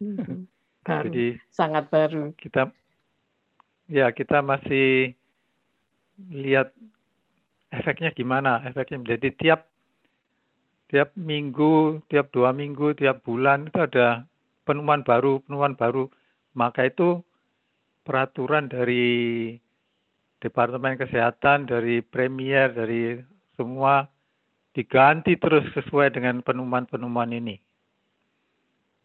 [0.05, 0.51] Hmm,
[0.83, 2.35] baru, jadi sangat baru.
[2.37, 2.69] kita
[3.89, 5.15] ya kita masih
[6.29, 6.75] lihat
[7.73, 8.61] efeknya gimana.
[8.69, 9.61] Efeknya jadi tiap
[10.91, 14.29] tiap minggu tiap dua minggu tiap bulan itu ada
[14.67, 16.11] penemuan baru penemuan baru.
[16.53, 17.23] Maka itu
[18.05, 19.57] peraturan dari
[20.45, 23.17] Departemen Kesehatan, dari Premier, dari
[23.57, 24.05] semua
[24.77, 27.57] diganti terus sesuai dengan penemuan-penemuan ini.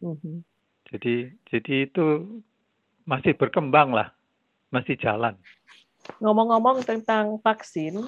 [0.04, 0.36] Mm-hmm.
[0.92, 1.14] Jadi,
[1.48, 2.28] jadi itu
[3.08, 4.12] masih berkembang lah,
[4.68, 5.32] masih jalan.
[6.20, 8.04] Ngomong-ngomong tentang vaksin,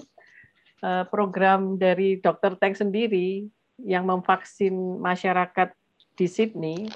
[0.85, 2.61] eh, program dari Dr.
[2.61, 3.49] Teng sendiri
[3.81, 5.73] yang memvaksin masyarakat
[6.21, 6.93] di Sydney,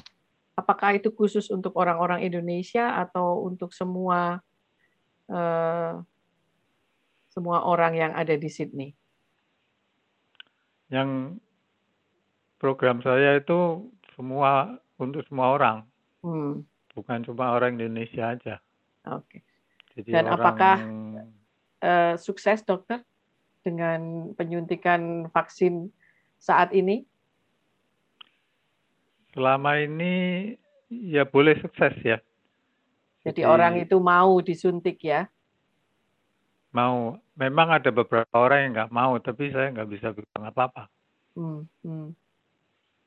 [0.53, 4.45] apakah itu khusus untuk orang-orang Indonesia atau untuk semua
[5.33, 5.95] eh,
[7.37, 8.97] semua orang yang ada di Sydney?
[10.89, 11.37] Yang
[12.57, 15.77] program saya itu semua untuk semua orang,
[16.25, 16.65] hmm.
[16.97, 18.57] bukan cuma orang Indonesia aja.
[19.13, 19.45] Oke.
[19.93, 20.09] Okay.
[20.09, 20.41] Dan orang...
[20.41, 20.77] apakah
[21.85, 23.05] uh, sukses dokter
[23.61, 25.93] dengan penyuntikan vaksin
[26.41, 27.05] saat ini?
[29.37, 30.57] Selama ini
[30.89, 32.17] ya boleh sukses ya.
[33.21, 35.29] Jadi, Jadi orang itu mau disuntik ya?
[36.77, 37.17] Mau.
[37.41, 40.93] Memang ada beberapa orang yang nggak mau, tapi saya nggak bisa bilang apa-apa.
[41.37, 42.13] Hmm, hmm.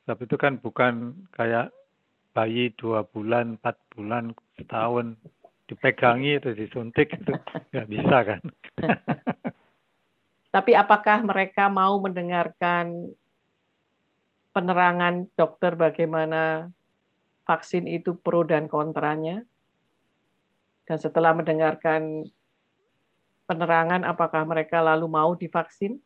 [0.10, 1.70] Tapi itu kan bukan kayak
[2.34, 5.18] bayi dua bulan, empat bulan, setahun
[5.70, 7.34] dipegangi itu disuntik itu
[7.74, 8.42] nggak bisa kan.
[10.56, 13.14] Tapi apakah mereka mau mendengarkan
[14.50, 16.74] penerangan dokter bagaimana
[17.46, 19.46] vaksin itu pro dan kontranya?
[20.90, 22.26] Dan setelah mendengarkan
[23.50, 25.98] penerangan apakah mereka lalu mau divaksin?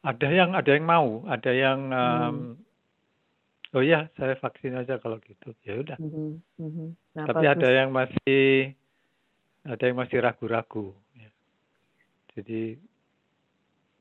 [0.00, 3.76] Ada yang ada yang mau, ada yang um, hmm.
[3.76, 6.00] oh ya saya vaksin aja kalau gitu ya udah.
[6.00, 6.40] Hmm.
[6.56, 6.96] Hmm.
[7.12, 7.54] Nah, Tapi bagus.
[7.60, 8.72] ada yang masih
[9.64, 10.96] ada yang masih ragu-ragu.
[11.16, 11.30] Ya.
[12.36, 12.80] Jadi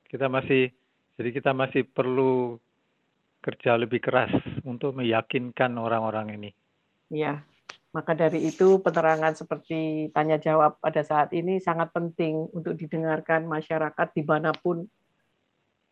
[0.07, 0.71] kita masih
[1.19, 2.59] jadi kita masih perlu
[3.43, 4.31] kerja lebih keras
[4.63, 6.51] untuk meyakinkan orang-orang ini.
[7.11, 7.43] Iya.
[7.93, 14.07] Maka dari itu penerangan seperti tanya jawab pada saat ini sangat penting untuk didengarkan masyarakat
[14.17, 14.89] di mana pun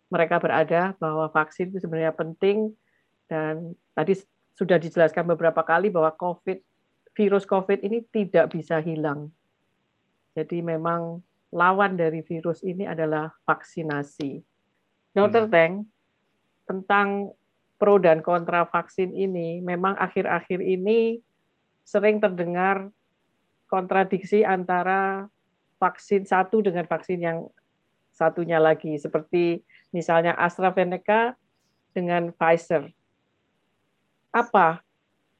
[0.09, 2.73] mereka berada bahwa vaksin itu sebenarnya penting
[3.29, 4.17] dan tadi
[4.57, 6.59] sudah dijelaskan beberapa kali bahwa COVID
[7.15, 9.31] virus COVID ini tidak bisa hilang.
[10.33, 14.39] Jadi memang lawan dari virus ini adalah vaksinasi.
[15.11, 15.47] Dr.
[15.47, 15.51] Hmm.
[15.51, 15.73] Teng,
[16.63, 17.07] tentang
[17.75, 21.19] pro dan kontra vaksin ini, memang akhir-akhir ini
[21.83, 22.89] sering terdengar
[23.71, 25.27] kontradiksi antara
[25.81, 27.47] vaksin satu dengan vaksin yang
[28.11, 31.33] satunya lagi, seperti misalnya AstraZeneca
[31.95, 32.91] dengan Pfizer.
[34.31, 34.83] Apa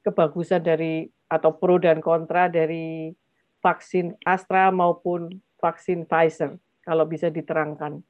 [0.01, 3.15] kebagusan dari atau pro dan kontra dari
[3.63, 8.01] vaksin Astra maupun vaksin Pfizer, kalau bisa diterangkan.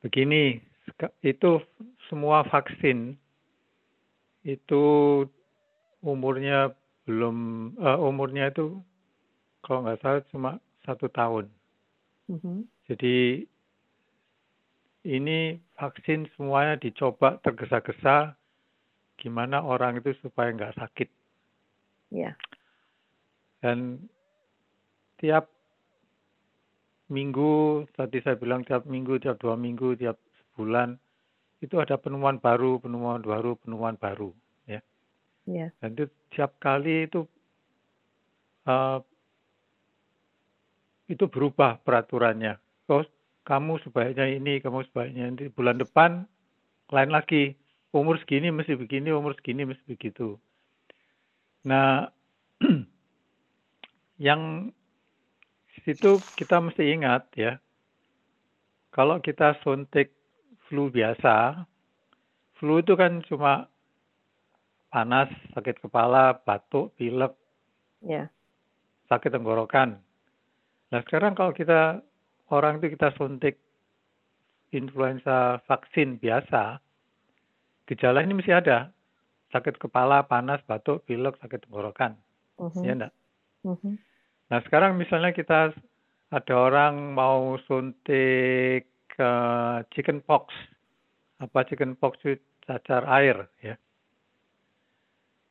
[0.00, 0.62] Begini,
[1.20, 1.60] itu
[2.06, 3.18] semua vaksin
[4.48, 4.84] itu
[6.00, 6.72] umurnya
[7.04, 7.36] belum
[7.76, 8.80] uh, umurnya itu
[9.60, 10.50] kalau nggak salah cuma
[10.88, 11.52] satu tahun.
[12.32, 12.58] Mm -hmm.
[12.88, 13.44] Jadi
[15.08, 18.36] ini vaksin semuanya dicoba tergesa-gesa
[19.20, 21.08] gimana orang itu supaya nggak sakit.
[22.08, 22.36] Yeah.
[23.60, 24.08] Dan
[25.20, 25.50] tiap
[27.10, 30.16] minggu, tadi saya bilang tiap minggu, tiap dua minggu, tiap
[30.54, 31.00] bulan,
[31.58, 34.30] itu ada penemuan baru, penemuan baru, penemuan baru.
[34.66, 34.80] Ya.
[35.48, 35.70] Yeah.
[35.82, 37.26] Dan itu tiap kali itu
[38.68, 39.02] uh,
[41.08, 42.60] itu berubah peraturannya.
[42.88, 43.02] Oh,
[43.48, 45.48] kamu sebaiknya ini, kamu sebaiknya ini.
[45.48, 46.28] Bulan depan
[46.92, 47.56] lain lagi.
[47.88, 50.36] Umur segini mesti begini, umur segini mesti begitu.
[51.64, 52.12] Nah,
[54.28, 54.68] yang
[55.88, 57.56] situ kita mesti ingat ya,
[58.92, 60.17] kalau kita suntik
[60.68, 61.64] flu biasa,
[62.60, 63.66] flu itu kan cuma
[64.92, 67.32] panas, sakit kepala, batuk, pilek,
[68.04, 68.28] yeah.
[69.08, 70.00] sakit tenggorokan.
[70.92, 72.00] Nah sekarang kalau kita
[72.52, 73.60] orang itu kita suntik
[74.72, 76.80] influenza vaksin biasa,
[77.88, 78.92] gejala ini mesti ada.
[79.48, 82.20] Sakit kepala, panas, batuk, pilek, sakit tenggorokan.
[82.60, 82.84] Uh -huh.
[82.84, 83.12] Ya enggak?
[83.64, 83.96] Uh -huh.
[84.52, 85.72] Nah sekarang misalnya kita
[86.28, 90.54] ada orang mau suntik uh, chicken pox.
[91.38, 93.74] Apa chicken pox itu cacar air ya.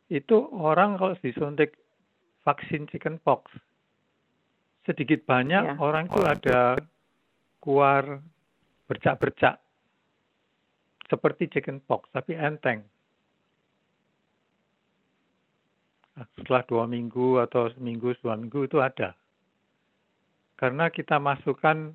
[0.07, 1.75] Itu orang kalau disuntik
[2.47, 3.51] vaksin chicken pox
[4.87, 5.75] sedikit banyak ya.
[5.83, 6.79] orang itu ada
[7.59, 8.23] keluar
[8.87, 9.59] bercak-bercak
[11.11, 12.87] seperti chicken pox tapi enteng.
[16.33, 19.13] setelah dua minggu atau seminggu dua minggu itu ada
[20.57, 21.93] karena kita masukkan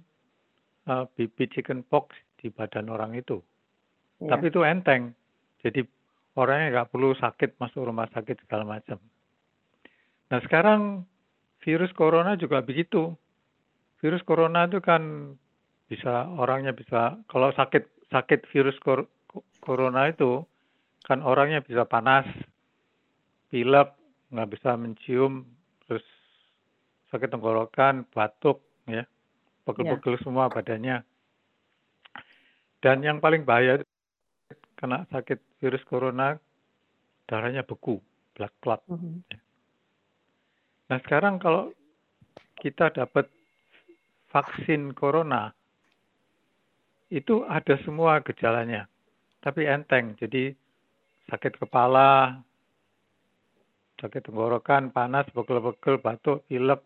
[0.89, 3.43] uh, bibit chicken pox di badan orang itu.
[4.23, 4.39] Ya.
[4.39, 5.19] tapi itu enteng.
[5.67, 5.83] Jadi
[6.39, 9.03] orangnya nggak perlu sakit masuk rumah sakit segala macam.
[10.31, 11.03] Nah sekarang
[11.63, 13.15] virus corona juga begitu.
[13.99, 15.35] Virus corona itu kan
[15.87, 19.07] bisa orangnya bisa kalau sakit sakit virus kor
[19.63, 20.43] corona itu
[21.07, 22.27] kan orangnya bisa panas
[23.51, 23.93] pilek
[24.33, 25.45] nggak bisa mencium,
[25.85, 26.03] terus
[27.13, 29.05] sakit tenggorokan, batuk, ya,
[29.67, 30.23] pegel-pegel ya.
[30.23, 30.97] semua badannya.
[32.83, 33.79] Dan yang paling bahaya
[34.75, 36.35] kena sakit virus corona,
[37.31, 38.03] darahnya beku,
[38.35, 38.83] blood clot.
[38.91, 38.99] Mhm.
[38.99, 39.39] -huh.
[40.91, 41.71] Nah sekarang kalau
[42.59, 43.31] kita dapat
[44.35, 45.55] vaksin corona,
[47.13, 48.89] itu ada semua gejalanya,
[49.45, 50.17] tapi enteng.
[50.17, 50.53] Jadi
[51.29, 52.41] sakit kepala,
[54.01, 56.81] sakit tenggorokan, panas, pegel-pegel, batuk, pilek,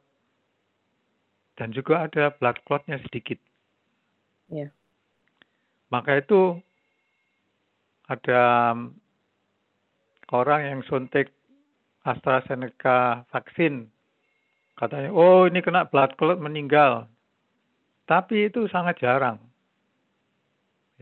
[1.56, 3.40] dan juga ada blood clotnya sedikit.
[4.52, 4.70] Yeah.
[5.88, 6.60] Maka itu
[8.06, 8.74] ada
[10.30, 11.32] orang yang suntik
[12.06, 13.90] AstraZeneca vaksin,
[14.78, 17.10] katanya, oh ini kena blood clot meninggal.
[18.06, 19.42] Tapi itu sangat jarang.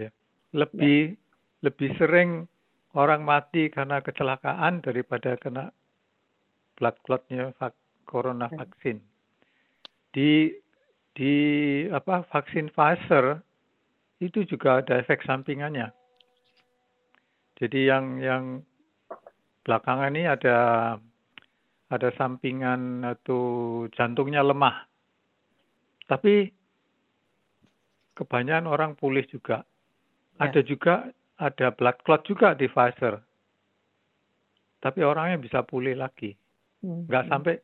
[0.01, 0.09] Ya.
[0.57, 1.21] Lebih yeah.
[1.61, 2.49] lebih sering
[2.97, 5.75] orang mati karena kecelakaan daripada kena
[6.81, 7.53] blood clotnya
[8.09, 8.57] corona hmm.
[8.57, 8.99] vaksin.
[10.15, 10.55] Di
[11.15, 11.35] di
[11.91, 13.43] apa vaksin Pfizer
[14.23, 15.91] itu juga ada efek sampingannya.
[17.59, 18.45] Jadi yang yang
[19.67, 20.59] belakangan ini ada
[21.91, 23.43] ada sampingan atau
[23.95, 24.87] jantungnya lemah.
[26.07, 26.51] Tapi
[28.15, 29.67] kebanyakan orang pulih juga.
[30.39, 30.51] Ya.
[30.51, 33.19] Ada juga ada blood clot juga di Pfizer.
[34.79, 36.35] Tapi orangnya bisa pulih lagi.
[36.85, 37.09] Hmm.
[37.09, 37.55] nggak sampai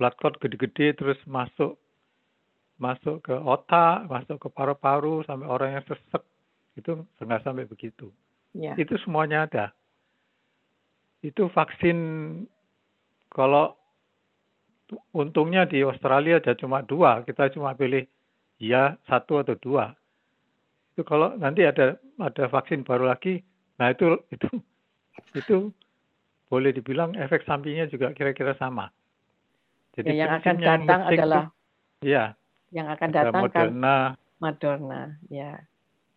[0.00, 1.76] blood clot gede-gede terus masuk
[2.80, 6.24] masuk ke otak, masuk ke paru-paru sampai orang yang sesek
[6.80, 8.08] itu nggak sampai begitu.
[8.56, 8.74] Yeah.
[8.80, 9.64] Itu semuanya ada.
[11.20, 11.96] Itu vaksin
[13.28, 13.76] kalau
[15.12, 18.08] untungnya di Australia ada cuma dua, kita cuma pilih
[18.56, 19.92] ya satu atau dua.
[20.96, 23.44] Itu kalau nanti ada ada vaksin baru lagi,
[23.76, 24.48] nah itu itu
[25.36, 25.68] itu
[26.50, 28.88] boleh dibilang efek sampingnya juga kira-kira sama.
[29.94, 32.24] Jadi Ya, yang akan datang adalah tuh, ya
[32.70, 33.96] yang akan ada datang kan Moderna,
[34.38, 35.52] Moderna, ya.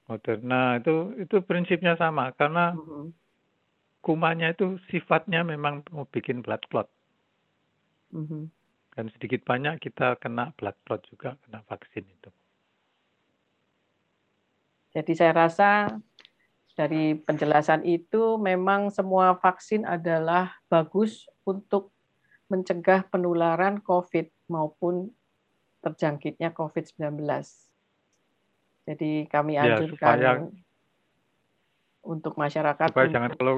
[0.06, 3.10] Moderna itu itu prinsipnya sama karena Mhm.
[4.04, 6.88] kumannya itu sifatnya memang mau bikin blood clot
[8.14, 8.52] Mhm.
[8.94, 12.30] dan sedikit banyak kita kena blood clot juga kena vaksin itu.
[14.94, 15.90] Jadi saya rasa
[16.78, 21.90] dari penjelasan itu memang semua vaksin adalah bagus untuk
[22.50, 25.10] mencegah penularan COVID maupun
[25.84, 27.20] terjangkitnya COVID-19.
[28.88, 30.48] Jadi kami Ya, anjurkan supaya-
[32.04, 33.56] untuk masyarakat Supaya jangan untuk kalau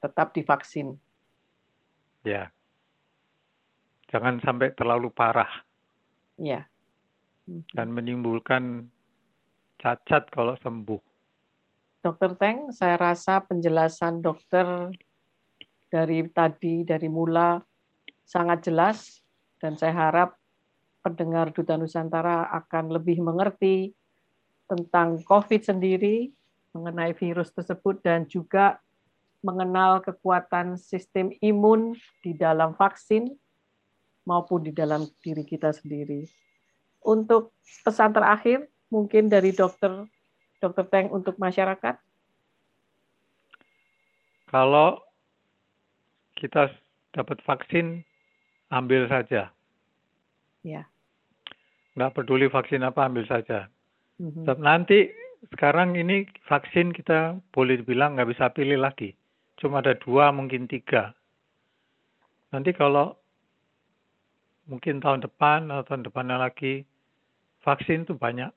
[0.00, 0.96] tetap divaksin.
[2.24, 2.48] ya
[4.08, 5.64] jangan sampai terlalu parah
[6.34, 6.64] Ya.
[7.76, 8.88] Dan menimbulkan
[9.76, 10.98] cacat kalau sembuh.
[12.00, 14.90] Dokter Teng, saya rasa penjelasan dokter
[15.86, 17.60] dari tadi, dari mula,
[18.24, 19.20] sangat jelas,
[19.60, 20.34] dan saya harap
[21.04, 23.92] pendengar Duta Nusantara akan lebih mengerti
[24.64, 26.32] tentang COVID sendiri,
[26.72, 28.80] mengenai virus tersebut, dan juga
[29.44, 31.92] mengenal kekuatan sistem imun
[32.24, 33.28] di dalam vaksin
[34.24, 36.24] maupun di dalam diri kita sendiri.
[37.04, 37.52] Untuk
[37.84, 40.08] pesan terakhir, mungkin dari dokter
[40.64, 42.00] Dokter Teng untuk masyarakat?
[44.48, 45.04] Kalau
[46.40, 46.72] kita
[47.12, 48.00] dapat vaksin,
[48.72, 49.52] ambil saja.
[50.64, 50.88] Ya.
[51.94, 53.70] Nggak peduli vaksin apa, ambil saja.
[54.18, 54.46] Mhm.
[54.46, 55.10] Sebab Nanti
[55.54, 59.14] sekarang ini vaksin kita boleh dibilang nggak bisa pilih lagi.
[59.54, 61.14] Cuma ada dua, mungkin tiga.
[62.50, 63.14] Nanti kalau
[64.66, 66.82] mungkin tahun depan atau tahun depannya lagi,
[67.62, 68.50] vaksin itu banyak.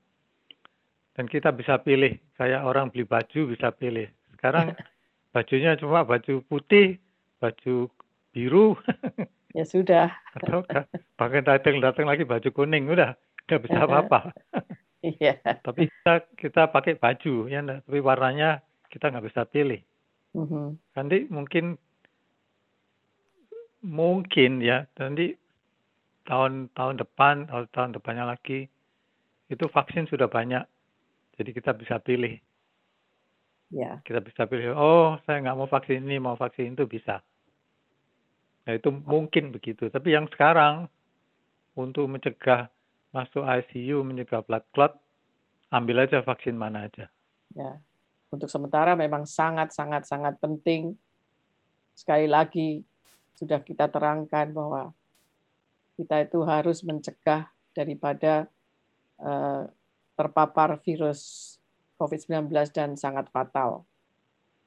[1.18, 2.18] Dan kita bisa pilih.
[2.38, 4.10] Kayak orang beli baju bisa pilih.
[4.38, 4.74] Sekarang
[5.34, 6.98] bajunya cuma baju putih,
[7.42, 7.90] baju
[8.34, 8.78] biru,
[9.58, 10.14] Ya sudah.
[10.38, 10.62] atau
[11.18, 13.18] bahkan datang datang lagi baju kuning udah
[13.48, 14.20] nggak bisa apa-apa.
[14.98, 15.40] Iya.
[15.64, 18.60] Tapi kita kita pakai baju ya, tapi warnanya
[18.92, 19.80] kita nggak bisa pilih.
[20.36, 20.76] Mhm.
[20.98, 21.80] Nanti mungkin
[23.88, 25.38] mungkin ya nanti
[26.28, 28.68] tahun tahun depan atau tahun depannya lagi
[29.48, 30.66] itu vaksin sudah banyak.
[31.40, 32.36] Jadi kita bisa pilih.
[33.72, 34.00] Ya.
[34.04, 34.76] Kita bisa pilih.
[34.76, 37.24] Oh, saya nggak mau vaksin ini, mau vaksin itu bisa.
[38.68, 39.88] Nah itu mungkin begitu.
[39.88, 40.92] Tapi yang sekarang
[41.78, 42.68] untuk mencegah
[43.18, 44.94] masuk ICU, mencegah blood clot,
[45.74, 47.10] ambil aja vaksin mana aja.
[47.58, 47.82] Ya.
[48.30, 50.94] Untuk sementara memang sangat sangat sangat penting.
[51.98, 52.86] Sekali lagi
[53.34, 54.94] sudah kita terangkan bahwa
[55.98, 58.46] kita itu harus mencegah daripada
[59.18, 59.64] eh,
[60.14, 61.56] terpapar virus
[61.98, 63.86] COVID-19 dan sangat fatal.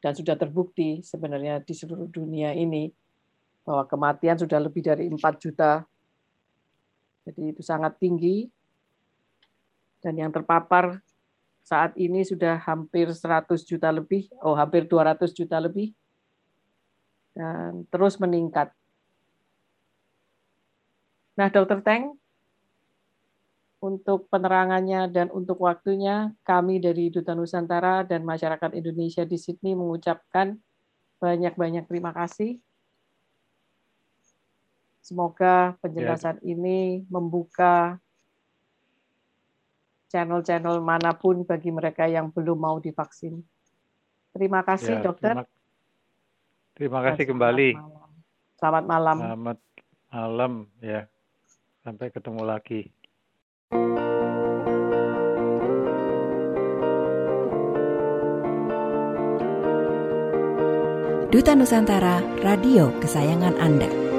[0.00, 2.90] Dan sudah terbukti sebenarnya di seluruh dunia ini
[3.62, 5.84] bahwa kematian sudah lebih dari 4 juta.
[7.30, 8.50] Jadi itu sangat tinggi.
[10.02, 10.98] Dan yang terpapar
[11.62, 15.94] saat ini sudah hampir 100 juta lebih, oh hampir 200 juta lebih.
[17.30, 18.74] Dan terus meningkat.
[21.38, 21.78] Nah, Dr.
[21.86, 22.18] Teng,
[23.80, 30.58] untuk penerangannya dan untuk waktunya, kami dari Duta Nusantara dan masyarakat Indonesia di Sydney mengucapkan
[31.16, 32.60] banyak-banyak terima kasih.
[35.00, 37.96] Semoga penjelasan ini membuka
[40.12, 43.40] channel-channel mana pun bagi mereka yang belum mau divaksin.
[44.30, 45.34] Terima kasih, Ya, dokter.
[45.34, 45.46] Terima,
[46.76, 47.70] terima kasih kembali.
[47.74, 48.06] Selamat malam.
[48.60, 49.16] Selamat malam.
[49.18, 49.58] Selamat
[50.10, 51.00] malam ya.
[51.80, 52.80] Sampai ketemu lagi.
[61.30, 64.09] Duta Nusantara Radio kesayangan Anda.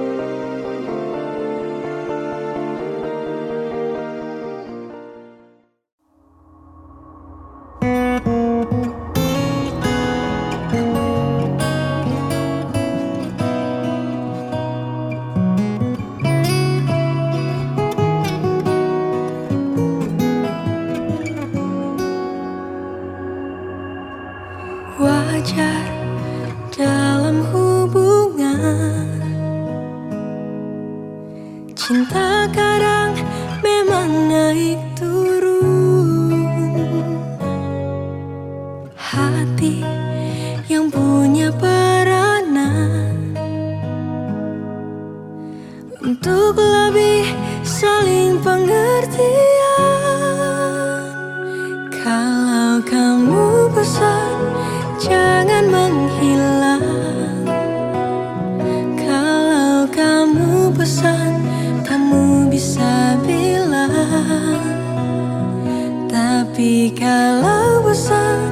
[66.51, 68.51] Tapi kalau bosan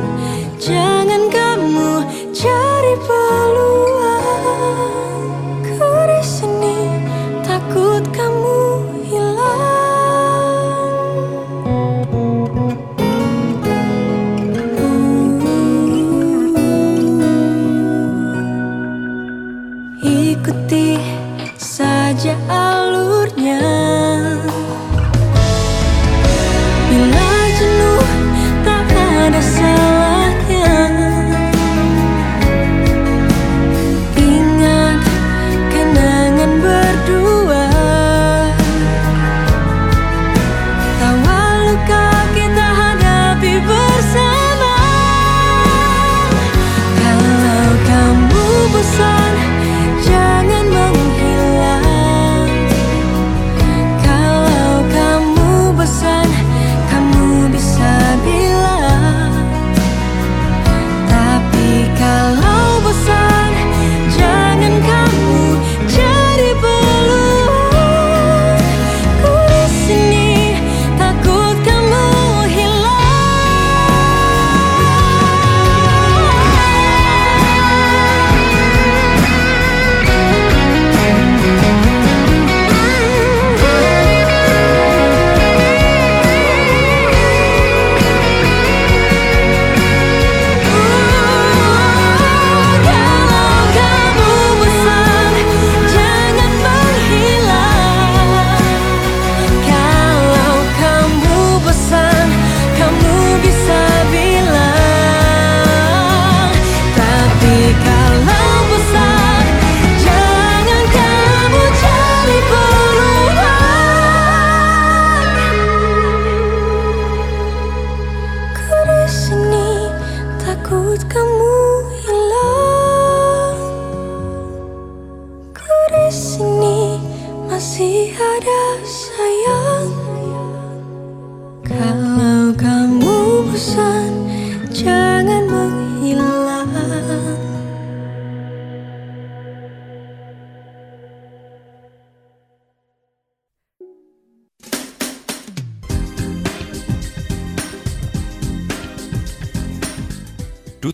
[0.55, 0.98] Jangan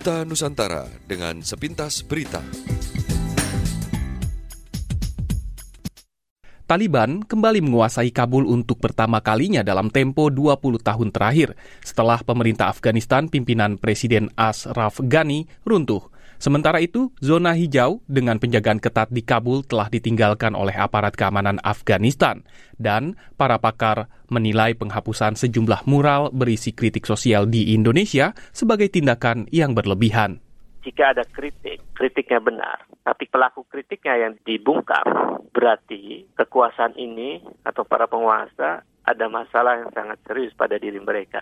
[0.06, 2.38] Duta Nusantara dengan sepintas berita.
[6.70, 13.26] Taliban kembali menguasai Kabul untuk pertama kalinya dalam tempo 20 tahun terakhir setelah pemerintah Afghanistan
[13.34, 16.06] pimpinan Presiden Ashraf Ghani runtuh.
[16.36, 22.44] Sementara itu, zona hijau dengan penjagaan ketat di Kabul telah ditinggalkan oleh aparat keamanan Afghanistan
[22.76, 29.72] dan para pakar menilai penghapusan sejumlah mural berisi kritik sosial di Indonesia sebagai tindakan yang
[29.72, 30.44] berlebihan.
[30.86, 38.06] jika ada kritik, kritiknya benar, tapi pelaku kritiknya yang dibungkam, berarti kekuasaan ini atau para
[38.06, 41.42] penguasa ada masalah yang sangat serius pada diri mereka.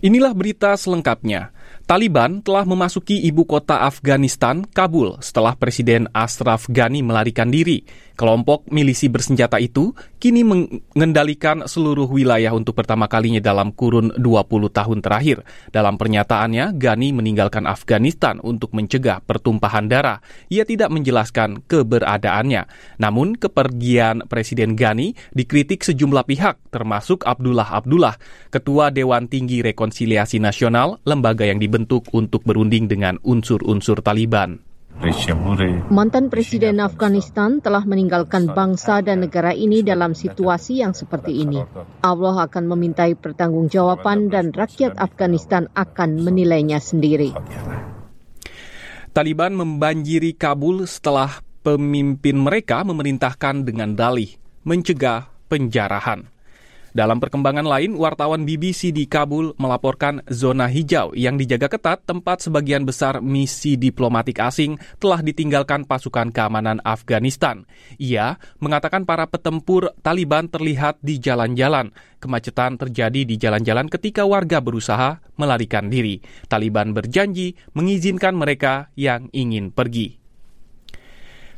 [0.00, 1.52] Inilah berita selengkapnya.
[1.84, 7.84] Taliban telah memasuki ibu kota Afghanistan, Kabul, setelah Presiden Ashraf Ghani melarikan diri.
[8.20, 15.00] Kelompok milisi bersenjata itu kini mengendalikan seluruh wilayah untuk pertama kalinya dalam kurun 20 tahun
[15.00, 15.40] terakhir.
[15.72, 20.20] Dalam pernyataannya, Ghani meninggalkan Afghanistan untuk mencegah pertumpahan darah.
[20.52, 22.68] Ia tidak menjelaskan keberadaannya.
[23.00, 28.20] Namun, kepergian Presiden Ghani dikritik sejumlah pihak, termasuk Abdullah Abdullah,
[28.52, 34.69] Ketua Dewan Tinggi Rekonsiliasi Nasional, lembaga yang dibentuk untuk berunding dengan unsur-unsur Taliban.
[35.88, 41.56] Mantan Presiden Afghanistan telah meninggalkan bangsa dan negara ini dalam situasi yang seperti ini.
[42.04, 47.32] Allah akan memintai pertanggungjawaban dan rakyat Afghanistan akan menilainya sendiri.
[49.16, 54.36] Taliban membanjiri Kabul setelah pemimpin mereka memerintahkan dengan dalih
[54.68, 56.28] mencegah penjarahan.
[56.90, 62.82] Dalam perkembangan lain, wartawan BBC di Kabul melaporkan zona hijau yang dijaga ketat tempat sebagian
[62.82, 67.62] besar misi diplomatik asing telah ditinggalkan pasukan keamanan Afghanistan.
[68.02, 71.94] Ia mengatakan para petempur Taliban terlihat di jalan-jalan.
[72.20, 76.20] Kemacetan terjadi di jalan-jalan ketika warga berusaha melarikan diri.
[76.52, 80.19] Taliban berjanji mengizinkan mereka yang ingin pergi.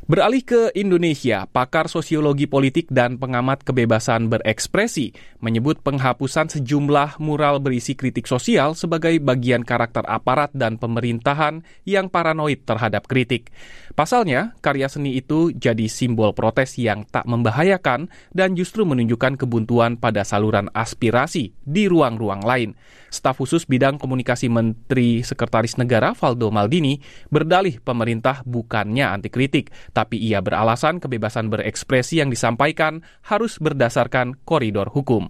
[0.03, 7.95] Beralih ke Indonesia, pakar sosiologi politik dan pengamat kebebasan berekspresi menyebut penghapusan sejumlah mural berisi
[7.95, 13.55] kritik sosial sebagai bagian karakter aparat dan pemerintahan yang paranoid terhadap kritik.
[13.93, 20.25] Pasalnya, karya seni itu jadi simbol protes yang tak membahayakan dan justru menunjukkan kebuntuan pada
[20.25, 22.73] saluran aspirasi di ruang-ruang lain.
[23.13, 26.97] Staf khusus bidang komunikasi Menteri Sekretaris Negara Valdo Maldini
[27.29, 34.89] berdalih pemerintah bukannya anti kritik, tapi ia beralasan kebebasan berekspresi yang disampaikan harus berdasarkan koridor
[34.89, 35.29] hukum.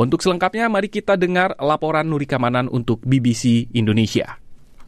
[0.00, 4.41] Untuk selengkapnya, mari kita dengar laporan Nuri Kamanan untuk BBC Indonesia.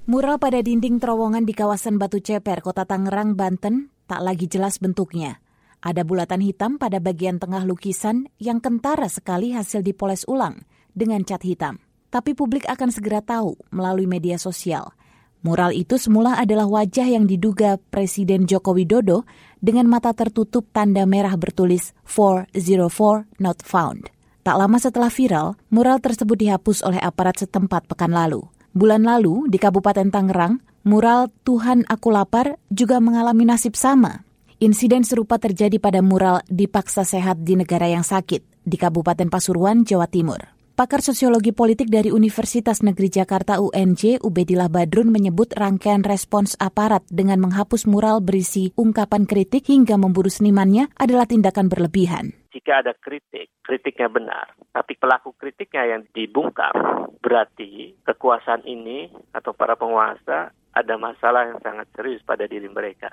[0.05, 5.41] Mural pada dinding terowongan di kawasan Batu Ceper, Kota Tangerang, Banten, tak lagi jelas bentuknya.
[5.81, 11.41] Ada bulatan hitam pada bagian tengah lukisan yang kentara sekali hasil dipoles ulang dengan cat
[11.41, 11.81] hitam.
[12.13, 14.93] Tapi publik akan segera tahu melalui media sosial.
[15.41, 19.25] Mural itu semula adalah wajah yang diduga Presiden Joko Widodo
[19.65, 24.13] dengan mata tertutup tanda merah bertulis 404 not found.
[24.45, 28.45] Tak lama setelah viral, mural tersebut dihapus oleh aparat setempat pekan lalu.
[28.75, 34.27] Bulan lalu, di Kabupaten Tangerang, mural Tuhan Aku Lapar juga mengalami nasib sama.
[34.59, 40.11] Insiden serupa terjadi pada mural Dipaksa Sehat di Negara yang Sakit di Kabupaten Pasuruan, Jawa
[40.11, 40.43] Timur.
[40.75, 47.39] Pakar sosiologi politik dari Universitas Negeri Jakarta UNJ, Ubedillah Badrun menyebut rangkaian respons aparat dengan
[47.47, 54.07] menghapus mural berisi ungkapan kritik hingga memburu senimannya adalah tindakan berlebihan jika ada kritik, kritiknya
[54.07, 56.71] benar, tapi pelaku kritiknya yang dibungkam,
[57.19, 63.11] berarti kekuasaan ini atau para penguasa ada masalah yang sangat serius pada diri mereka.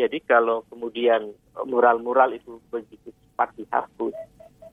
[0.00, 1.36] Jadi kalau kemudian
[1.68, 4.16] mural-mural itu begitu cepat dihapus,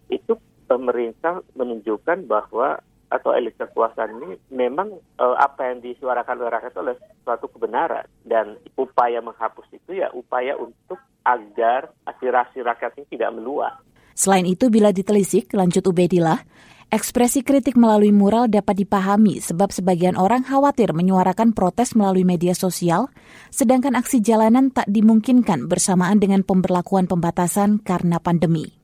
[0.08, 6.76] itu pemerintah menunjukkan bahwa atau elit kekuasaan ini memang uh, apa yang disuarakan oleh rakyat
[6.76, 13.34] oleh suatu kebenaran dan upaya menghapus itu ya upaya untuk agar aspirasi rakyat ini tidak
[13.34, 13.74] meluas.
[14.16, 16.48] Selain itu, bila ditelisik, lanjut Ubedillah,
[16.88, 23.12] ekspresi kritik melalui mural dapat dipahami sebab sebagian orang khawatir menyuarakan protes melalui media sosial,
[23.52, 28.75] sedangkan aksi jalanan tak dimungkinkan bersamaan dengan pemberlakuan pembatasan karena pandemi.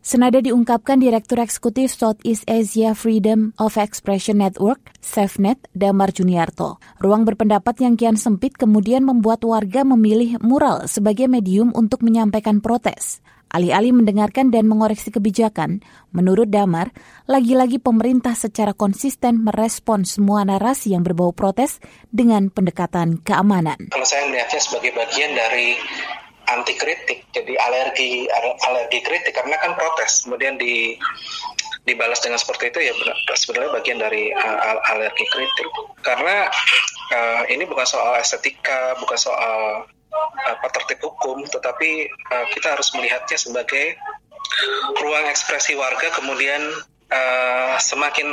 [0.00, 6.80] Senada diungkapkan Direktur Eksekutif Southeast Asia Freedom of Expression Network, SafeNet, Damar Juniarto.
[7.04, 13.20] Ruang berpendapat yang kian sempit kemudian membuat warga memilih mural sebagai medium untuk menyampaikan protes.
[13.52, 15.84] Alih-alih mendengarkan dan mengoreksi kebijakan,
[16.16, 16.96] menurut Damar,
[17.28, 21.76] lagi-lagi pemerintah secara konsisten merespon semua narasi yang berbau protes
[22.08, 23.92] dengan pendekatan keamanan.
[23.92, 25.76] Kalau saya melihatnya sebagai bagian dari
[26.56, 28.26] anti kritik, jadi alergi
[28.66, 30.98] alergi kritik karena kan protes, kemudian di
[31.88, 32.92] dibalas dengan seperti itu ya
[33.32, 35.68] sebenarnya bagian dari uh, alergi kritik
[36.04, 36.46] karena
[37.14, 39.88] uh, ini bukan soal estetika, bukan soal
[40.44, 43.96] apa tertib hukum, tetapi uh, kita harus melihatnya sebagai
[44.98, 46.60] ruang ekspresi warga kemudian
[47.10, 48.28] uh, semakin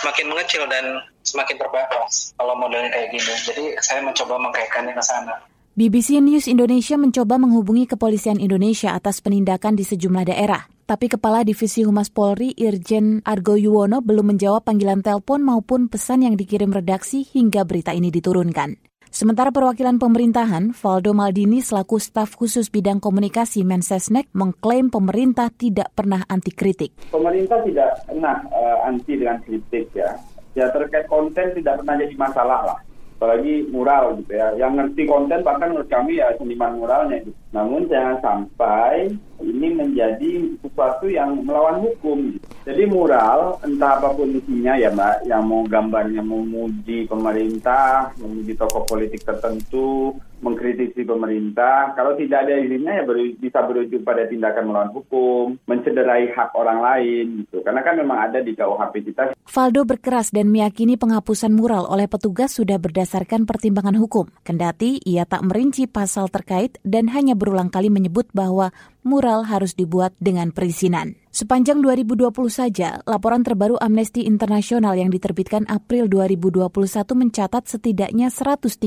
[0.00, 3.32] semakin mengecil dan semakin terbatas kalau modelnya kayak gini.
[3.44, 5.34] Jadi saya mencoba mengkaitkannya ke sana.
[5.74, 10.70] BBC News Indonesia mencoba menghubungi kepolisian Indonesia atas penindakan di sejumlah daerah.
[10.86, 16.38] Tapi Kepala Divisi Humas Polri Irjen Argo Yuwono belum menjawab panggilan telepon maupun pesan yang
[16.38, 18.78] dikirim redaksi hingga berita ini diturunkan.
[19.10, 26.22] Sementara perwakilan pemerintahan, Valdo Maldini selaku staf khusus bidang komunikasi Mensesnek mengklaim pemerintah tidak pernah
[26.30, 26.94] anti kritik.
[27.10, 30.22] Pemerintah tidak pernah uh, anti dengan kritik ya.
[30.54, 32.78] Ya terkait konten tidak pernah jadi masalah lah
[33.16, 34.52] apalagi mural gitu ya.
[34.58, 37.24] Yang ngerti konten bahkan menurut kami ya seniman muralnya.
[37.54, 42.36] Namun jangan sampai ini menjadi sesuatu yang melawan hukum.
[42.64, 48.84] Jadi mural entah apa pun isinya ya mbak, yang mau gambarnya memuji pemerintah, memuji tokoh
[48.86, 51.96] politik tertentu, mengkritisi pemerintah.
[51.96, 56.84] Kalau tidak ada izinnya ya ber, bisa berujung pada tindakan melawan hukum, mencederai hak orang
[56.84, 57.64] lain gitu.
[57.64, 59.32] Karena kan memang ada di KUHP kita.
[59.48, 64.28] Faldo berkeras dan meyakini penghapusan mural oleh petugas sudah berdasarkan pertimbangan hukum.
[64.44, 68.74] Kendati ia tak merinci pasal terkait dan hanya berulang kali menyebut bahwa
[69.04, 71.14] mural harus dibuat dengan perizinan.
[71.34, 76.70] Sepanjang 2020 saja, laporan terbaru Amnesty International yang diterbitkan April 2021
[77.12, 78.80] mencatat setidaknya 132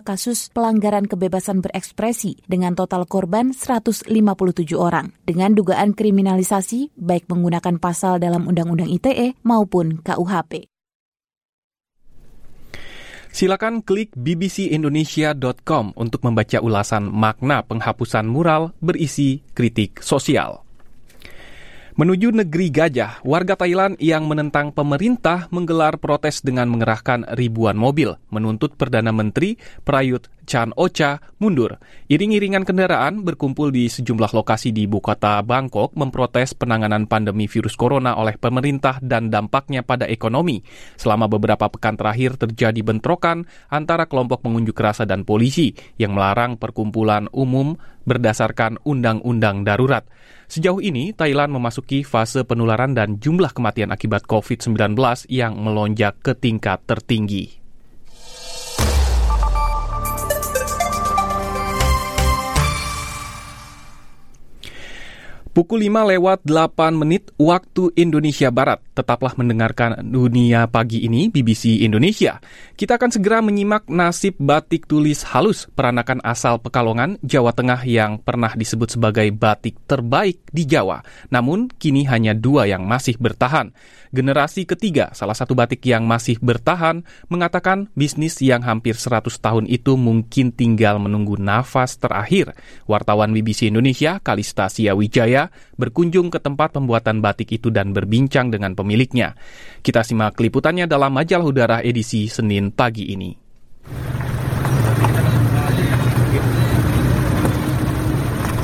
[0.00, 4.08] kasus pelanggaran kebebasan berekspresi dengan total korban 157
[4.74, 10.79] orang dengan dugaan kriminalisasi baik menggunakan pasal dalam Undang-Undang ITE maupun KUHP.
[13.30, 20.69] Silakan klik bbcindonesia.com untuk membaca ulasan makna penghapusan mural berisi kritik sosial.
[22.00, 28.72] Menuju negeri gajah, warga Thailand yang menentang pemerintah menggelar protes dengan mengerahkan ribuan mobil, menuntut
[28.72, 31.76] Perdana Menteri Prayut Chan Ocha mundur.
[32.08, 38.16] Iring-iringan kendaraan berkumpul di sejumlah lokasi di ibu kota Bangkok memprotes penanganan pandemi virus corona
[38.16, 40.64] oleh pemerintah dan dampaknya pada ekonomi.
[40.96, 47.28] Selama beberapa pekan terakhir terjadi bentrokan antara kelompok pengunjuk rasa dan polisi yang melarang perkumpulan
[47.28, 47.76] umum
[48.08, 50.08] berdasarkan undang-undang darurat.
[50.50, 54.98] Sejauh ini, Thailand memasuki fase penularan dan jumlah kematian akibat COVID-19
[55.30, 57.59] yang melonjak ke tingkat tertinggi.
[65.50, 68.78] Pukul 5 lewat 8 menit waktu Indonesia Barat.
[68.94, 72.38] Tetaplah mendengarkan dunia pagi ini BBC Indonesia.
[72.78, 78.54] Kita akan segera menyimak nasib batik tulis halus peranakan asal Pekalongan, Jawa Tengah yang pernah
[78.54, 81.02] disebut sebagai batik terbaik di Jawa.
[81.34, 83.74] Namun kini hanya dua yang masih bertahan.
[84.10, 89.94] Generasi ketiga, salah satu batik yang masih bertahan, mengatakan bisnis yang hampir 100 tahun itu
[89.94, 92.58] mungkin tinggal menunggu nafas terakhir.
[92.90, 94.66] Wartawan BBC Indonesia, Kalista
[94.98, 99.38] Wijaya, berkunjung ke tempat pembuatan batik itu dan berbincang dengan pemiliknya.
[99.78, 103.30] Kita simak liputannya dalam majalah udara edisi Senin pagi ini.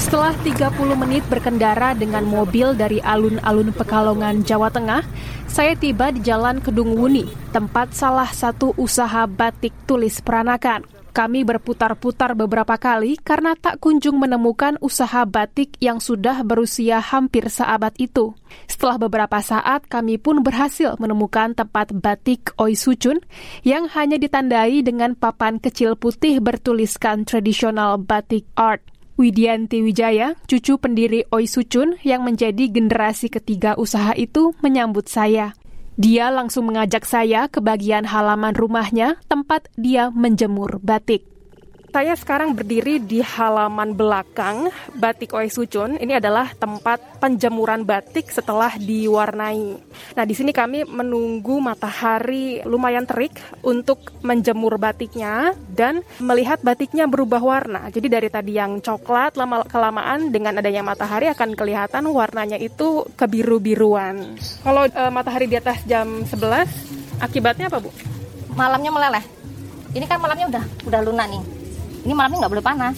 [0.06, 5.02] Setelah 30 menit berkendara dengan mobil dari alun-alun Pekalongan, Jawa Tengah,
[5.50, 10.86] saya tiba di Jalan Kedung Wuni, tempat salah satu usaha batik tulis peranakan.
[11.10, 17.90] Kami berputar-putar beberapa kali karena tak kunjung menemukan usaha batik yang sudah berusia hampir seabad
[17.98, 18.30] itu.
[18.70, 23.18] Setelah beberapa saat, kami pun berhasil menemukan tempat batik Oi Sucun
[23.66, 28.86] yang hanya ditandai dengan papan kecil putih bertuliskan tradisional batik art.
[29.16, 35.56] Widianti Wijaya, cucu pendiri Oi Sucun yang menjadi generasi ketiga usaha itu menyambut saya.
[35.96, 41.35] Dia langsung mengajak saya ke bagian halaman rumahnya tempat dia menjemur batik.
[41.96, 44.68] Saya sekarang berdiri di halaman belakang
[45.00, 45.96] Batik Oi Sucun.
[45.96, 49.80] Ini adalah tempat penjemuran batik setelah diwarnai.
[50.12, 57.40] Nah, di sini kami menunggu matahari lumayan terik untuk menjemur batiknya dan melihat batiknya berubah
[57.40, 57.88] warna.
[57.88, 64.36] Jadi dari tadi yang coklat lama kelamaan dengan adanya matahari akan kelihatan warnanya itu kebiru-biruan.
[64.60, 67.88] Kalau e, matahari di atas jam 11 akibatnya apa, Bu?
[68.52, 69.24] Malamnya meleleh.
[69.96, 71.64] Ini kan malamnya udah udah lunak nih
[72.06, 72.96] ini malamnya nggak boleh panas.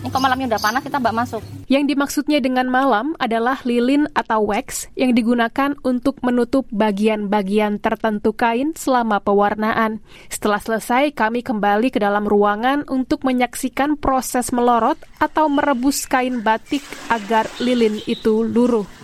[0.00, 1.42] Ini kok malamnya udah panas kita mbak masuk.
[1.68, 8.72] Yang dimaksudnya dengan malam adalah lilin atau wax yang digunakan untuk menutup bagian-bagian tertentu kain
[8.72, 10.00] selama pewarnaan.
[10.32, 16.84] Setelah selesai, kami kembali ke dalam ruangan untuk menyaksikan proses melorot atau merebus kain batik
[17.12, 18.99] agar lilin itu luruh.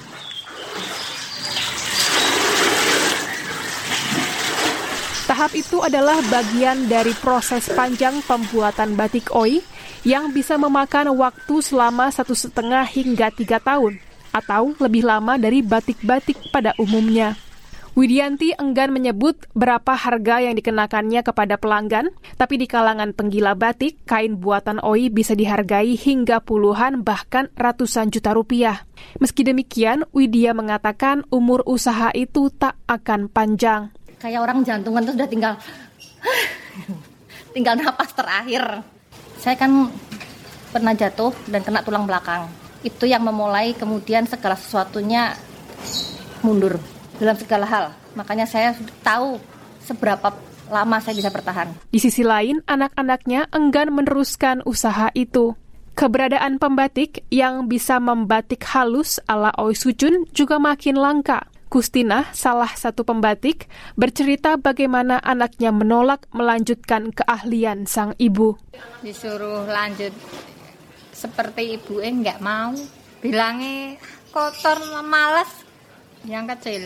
[5.36, 9.60] Tahap itu adalah bagian dari proses panjang pembuatan batik oi
[10.00, 14.00] yang bisa memakan waktu selama satu setengah hingga tiga tahun
[14.32, 17.36] atau lebih lama dari batik-batik pada umumnya.
[17.92, 24.40] Widianti enggan menyebut berapa harga yang dikenakannya kepada pelanggan, tapi di kalangan penggila batik, kain
[24.40, 28.88] buatan OI bisa dihargai hingga puluhan bahkan ratusan juta rupiah.
[29.20, 35.28] Meski demikian, Widya mengatakan umur usaha itu tak akan panjang kayak orang jantungan tuh sudah
[35.28, 35.54] tinggal
[37.54, 38.84] tinggal napas terakhir.
[39.40, 39.92] Saya kan
[40.72, 42.48] pernah jatuh dan kena tulang belakang.
[42.84, 45.32] Itu yang memulai kemudian segala sesuatunya
[46.44, 46.76] mundur
[47.16, 47.84] dalam segala hal.
[48.16, 49.40] Makanya saya tahu
[49.84, 50.32] seberapa
[50.68, 51.70] lama saya bisa bertahan.
[51.90, 55.54] Di sisi lain, anak-anaknya enggan meneruskan usaha itu.
[55.96, 61.48] Keberadaan pembatik yang bisa membatik halus ala Oi Sucun juga makin langka.
[61.76, 63.68] Kustina, salah satu pembatik,
[64.00, 68.56] bercerita bagaimana anaknya menolak melanjutkan keahlian sang ibu.
[69.04, 70.08] Disuruh lanjut
[71.12, 72.72] seperti ibu eh nggak mau.
[73.20, 74.00] Bilangnya
[74.32, 75.52] kotor, malas.
[76.24, 76.82] Yang kecil.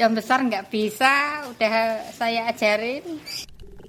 [0.00, 3.04] Yang besar nggak bisa, udah saya ajarin.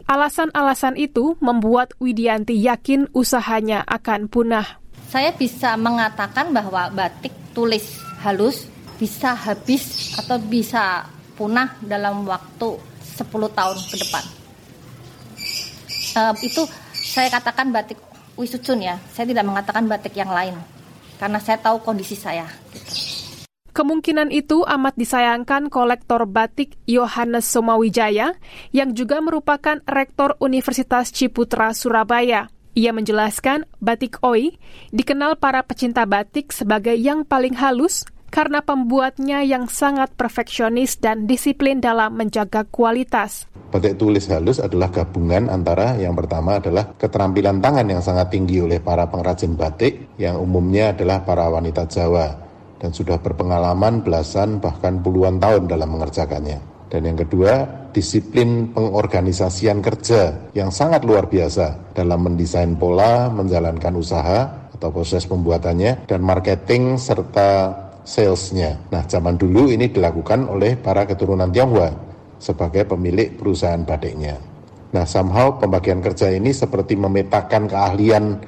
[0.04, 4.84] Alasan-alasan itu membuat Widianti yakin usahanya akan punah.
[5.08, 12.80] Saya bisa mengatakan bahwa batik tulis halus bisa habis atau bisa punah dalam waktu
[13.20, 14.24] 10 tahun ke depan.
[16.16, 16.64] Uh, itu
[16.96, 18.00] saya katakan batik
[18.36, 20.60] Wisucun ya, saya tidak mengatakan batik yang lain
[21.16, 22.48] karena saya tahu kondisi saya.
[23.76, 28.40] Kemungkinan itu amat disayangkan kolektor batik Yohanes Somawijaya
[28.72, 32.48] yang juga merupakan rektor Universitas Ciputra Surabaya.
[32.76, 34.56] Ia menjelaskan batik oi
[34.96, 41.80] dikenal para pecinta batik sebagai yang paling halus karena pembuatnya yang sangat perfeksionis dan disiplin
[41.80, 43.48] dalam menjaga kualitas.
[43.72, 48.84] Batik tulis halus adalah gabungan antara yang pertama adalah keterampilan tangan yang sangat tinggi oleh
[48.84, 52.36] para pengrajin batik yang umumnya adalah para wanita Jawa
[52.84, 56.76] dan sudah berpengalaman belasan bahkan puluhan tahun dalam mengerjakannya.
[56.92, 57.66] Dan yang kedua,
[57.96, 66.04] disiplin pengorganisasian kerja yang sangat luar biasa dalam mendesain pola, menjalankan usaha atau proses pembuatannya,
[66.06, 68.78] dan marketing serta salesnya.
[68.94, 71.92] Nah, zaman dulu ini dilakukan oleh para keturunan Tionghoa
[72.38, 74.38] sebagai pemilik perusahaan batiknya.
[74.94, 78.40] Nah, somehow pembagian kerja ini seperti memetakan keahlian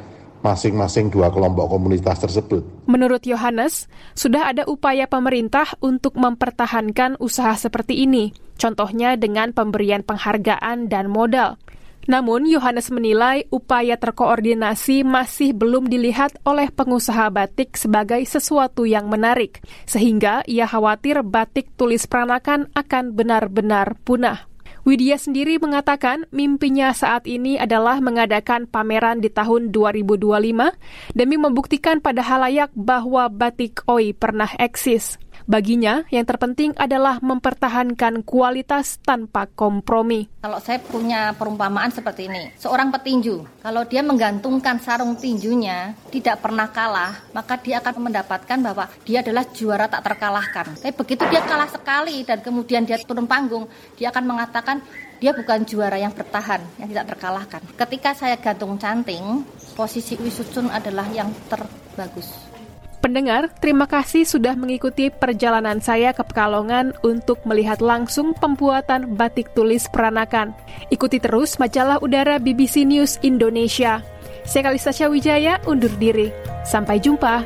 [0.45, 2.87] masing-masing dua kelompok komunitas tersebut.
[2.87, 10.87] Menurut Yohanes, sudah ada upaya pemerintah untuk mempertahankan usaha seperti ini, contohnya dengan pemberian penghargaan
[10.87, 11.59] dan modal.
[12.07, 19.59] Namun, Yohanes menilai upaya terkoordinasi masih belum dilihat oleh pengusaha batik sebagai sesuatu yang menarik,
[19.83, 24.47] sehingga ia khawatir batik tulis peranakan akan benar-benar punah.
[24.87, 32.23] Widya sendiri mengatakan mimpinya saat ini adalah mengadakan pameran di tahun 2025 demi membuktikan pada
[32.23, 35.19] halayak bahwa batik oi pernah eksis.
[35.47, 40.27] Baginya, yang terpenting adalah mempertahankan kualitas tanpa kompromi.
[40.43, 46.67] Kalau saya punya perumpamaan seperti ini, seorang petinju, kalau dia menggantungkan sarung tinjunya tidak pernah
[46.67, 50.67] kalah, maka dia akan mendapatkan bahwa dia adalah juara tak terkalahkan.
[50.83, 54.83] Tapi begitu dia kalah sekali dan kemudian dia turun panggung, dia akan mengatakan
[55.23, 57.63] dia bukan juara yang bertahan, yang tidak terkalahkan.
[57.79, 59.47] Ketika saya gantung canting,
[59.79, 62.56] posisi Wisutsun adalah yang terbagus.
[62.97, 69.85] Pendengar, terima kasih sudah mengikuti perjalanan saya ke Pekalongan untuk melihat langsung pembuatan batik tulis
[69.87, 70.57] peranakan.
[70.89, 74.01] Ikuti terus majalah udara BBC News Indonesia.
[74.47, 76.33] Saya Kalista Wijaya undur diri.
[76.65, 77.45] Sampai jumpa.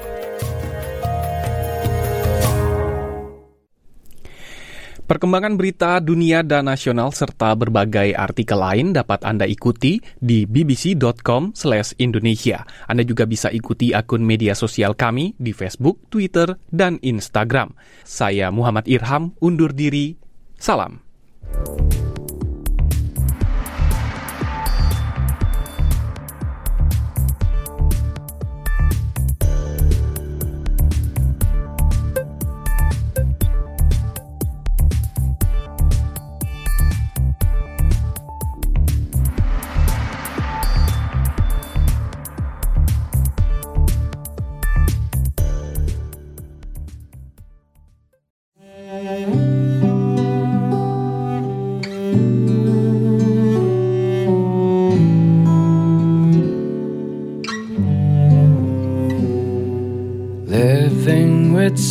[5.11, 12.63] Perkembangan berita dunia dan nasional serta berbagai artikel lain dapat Anda ikuti di bbc.com/indonesia.
[12.87, 17.75] Anda juga bisa ikuti akun media sosial kami di Facebook, Twitter, dan Instagram.
[18.07, 20.15] Saya Muhammad Irham undur diri.
[20.55, 21.03] Salam.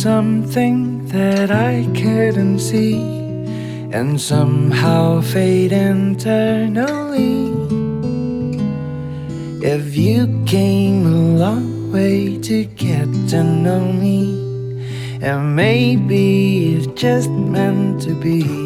[0.01, 2.95] Something that I couldn't see
[3.93, 7.51] and somehow fade internally.
[9.61, 14.79] If you came a long way to get to know me,
[15.21, 18.60] and maybe it's just meant to be.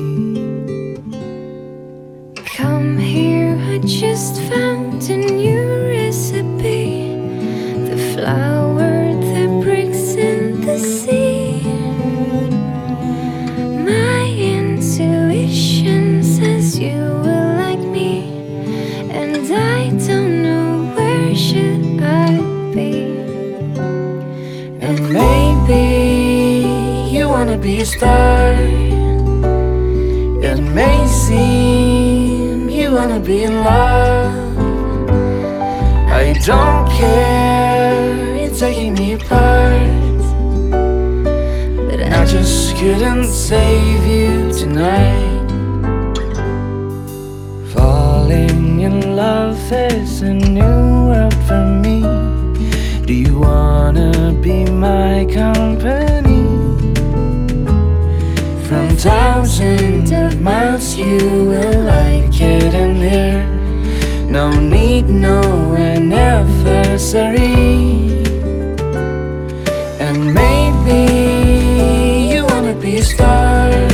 [73.45, 73.91] heart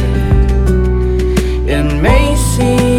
[1.68, 2.02] in
[2.36, 2.91] seem.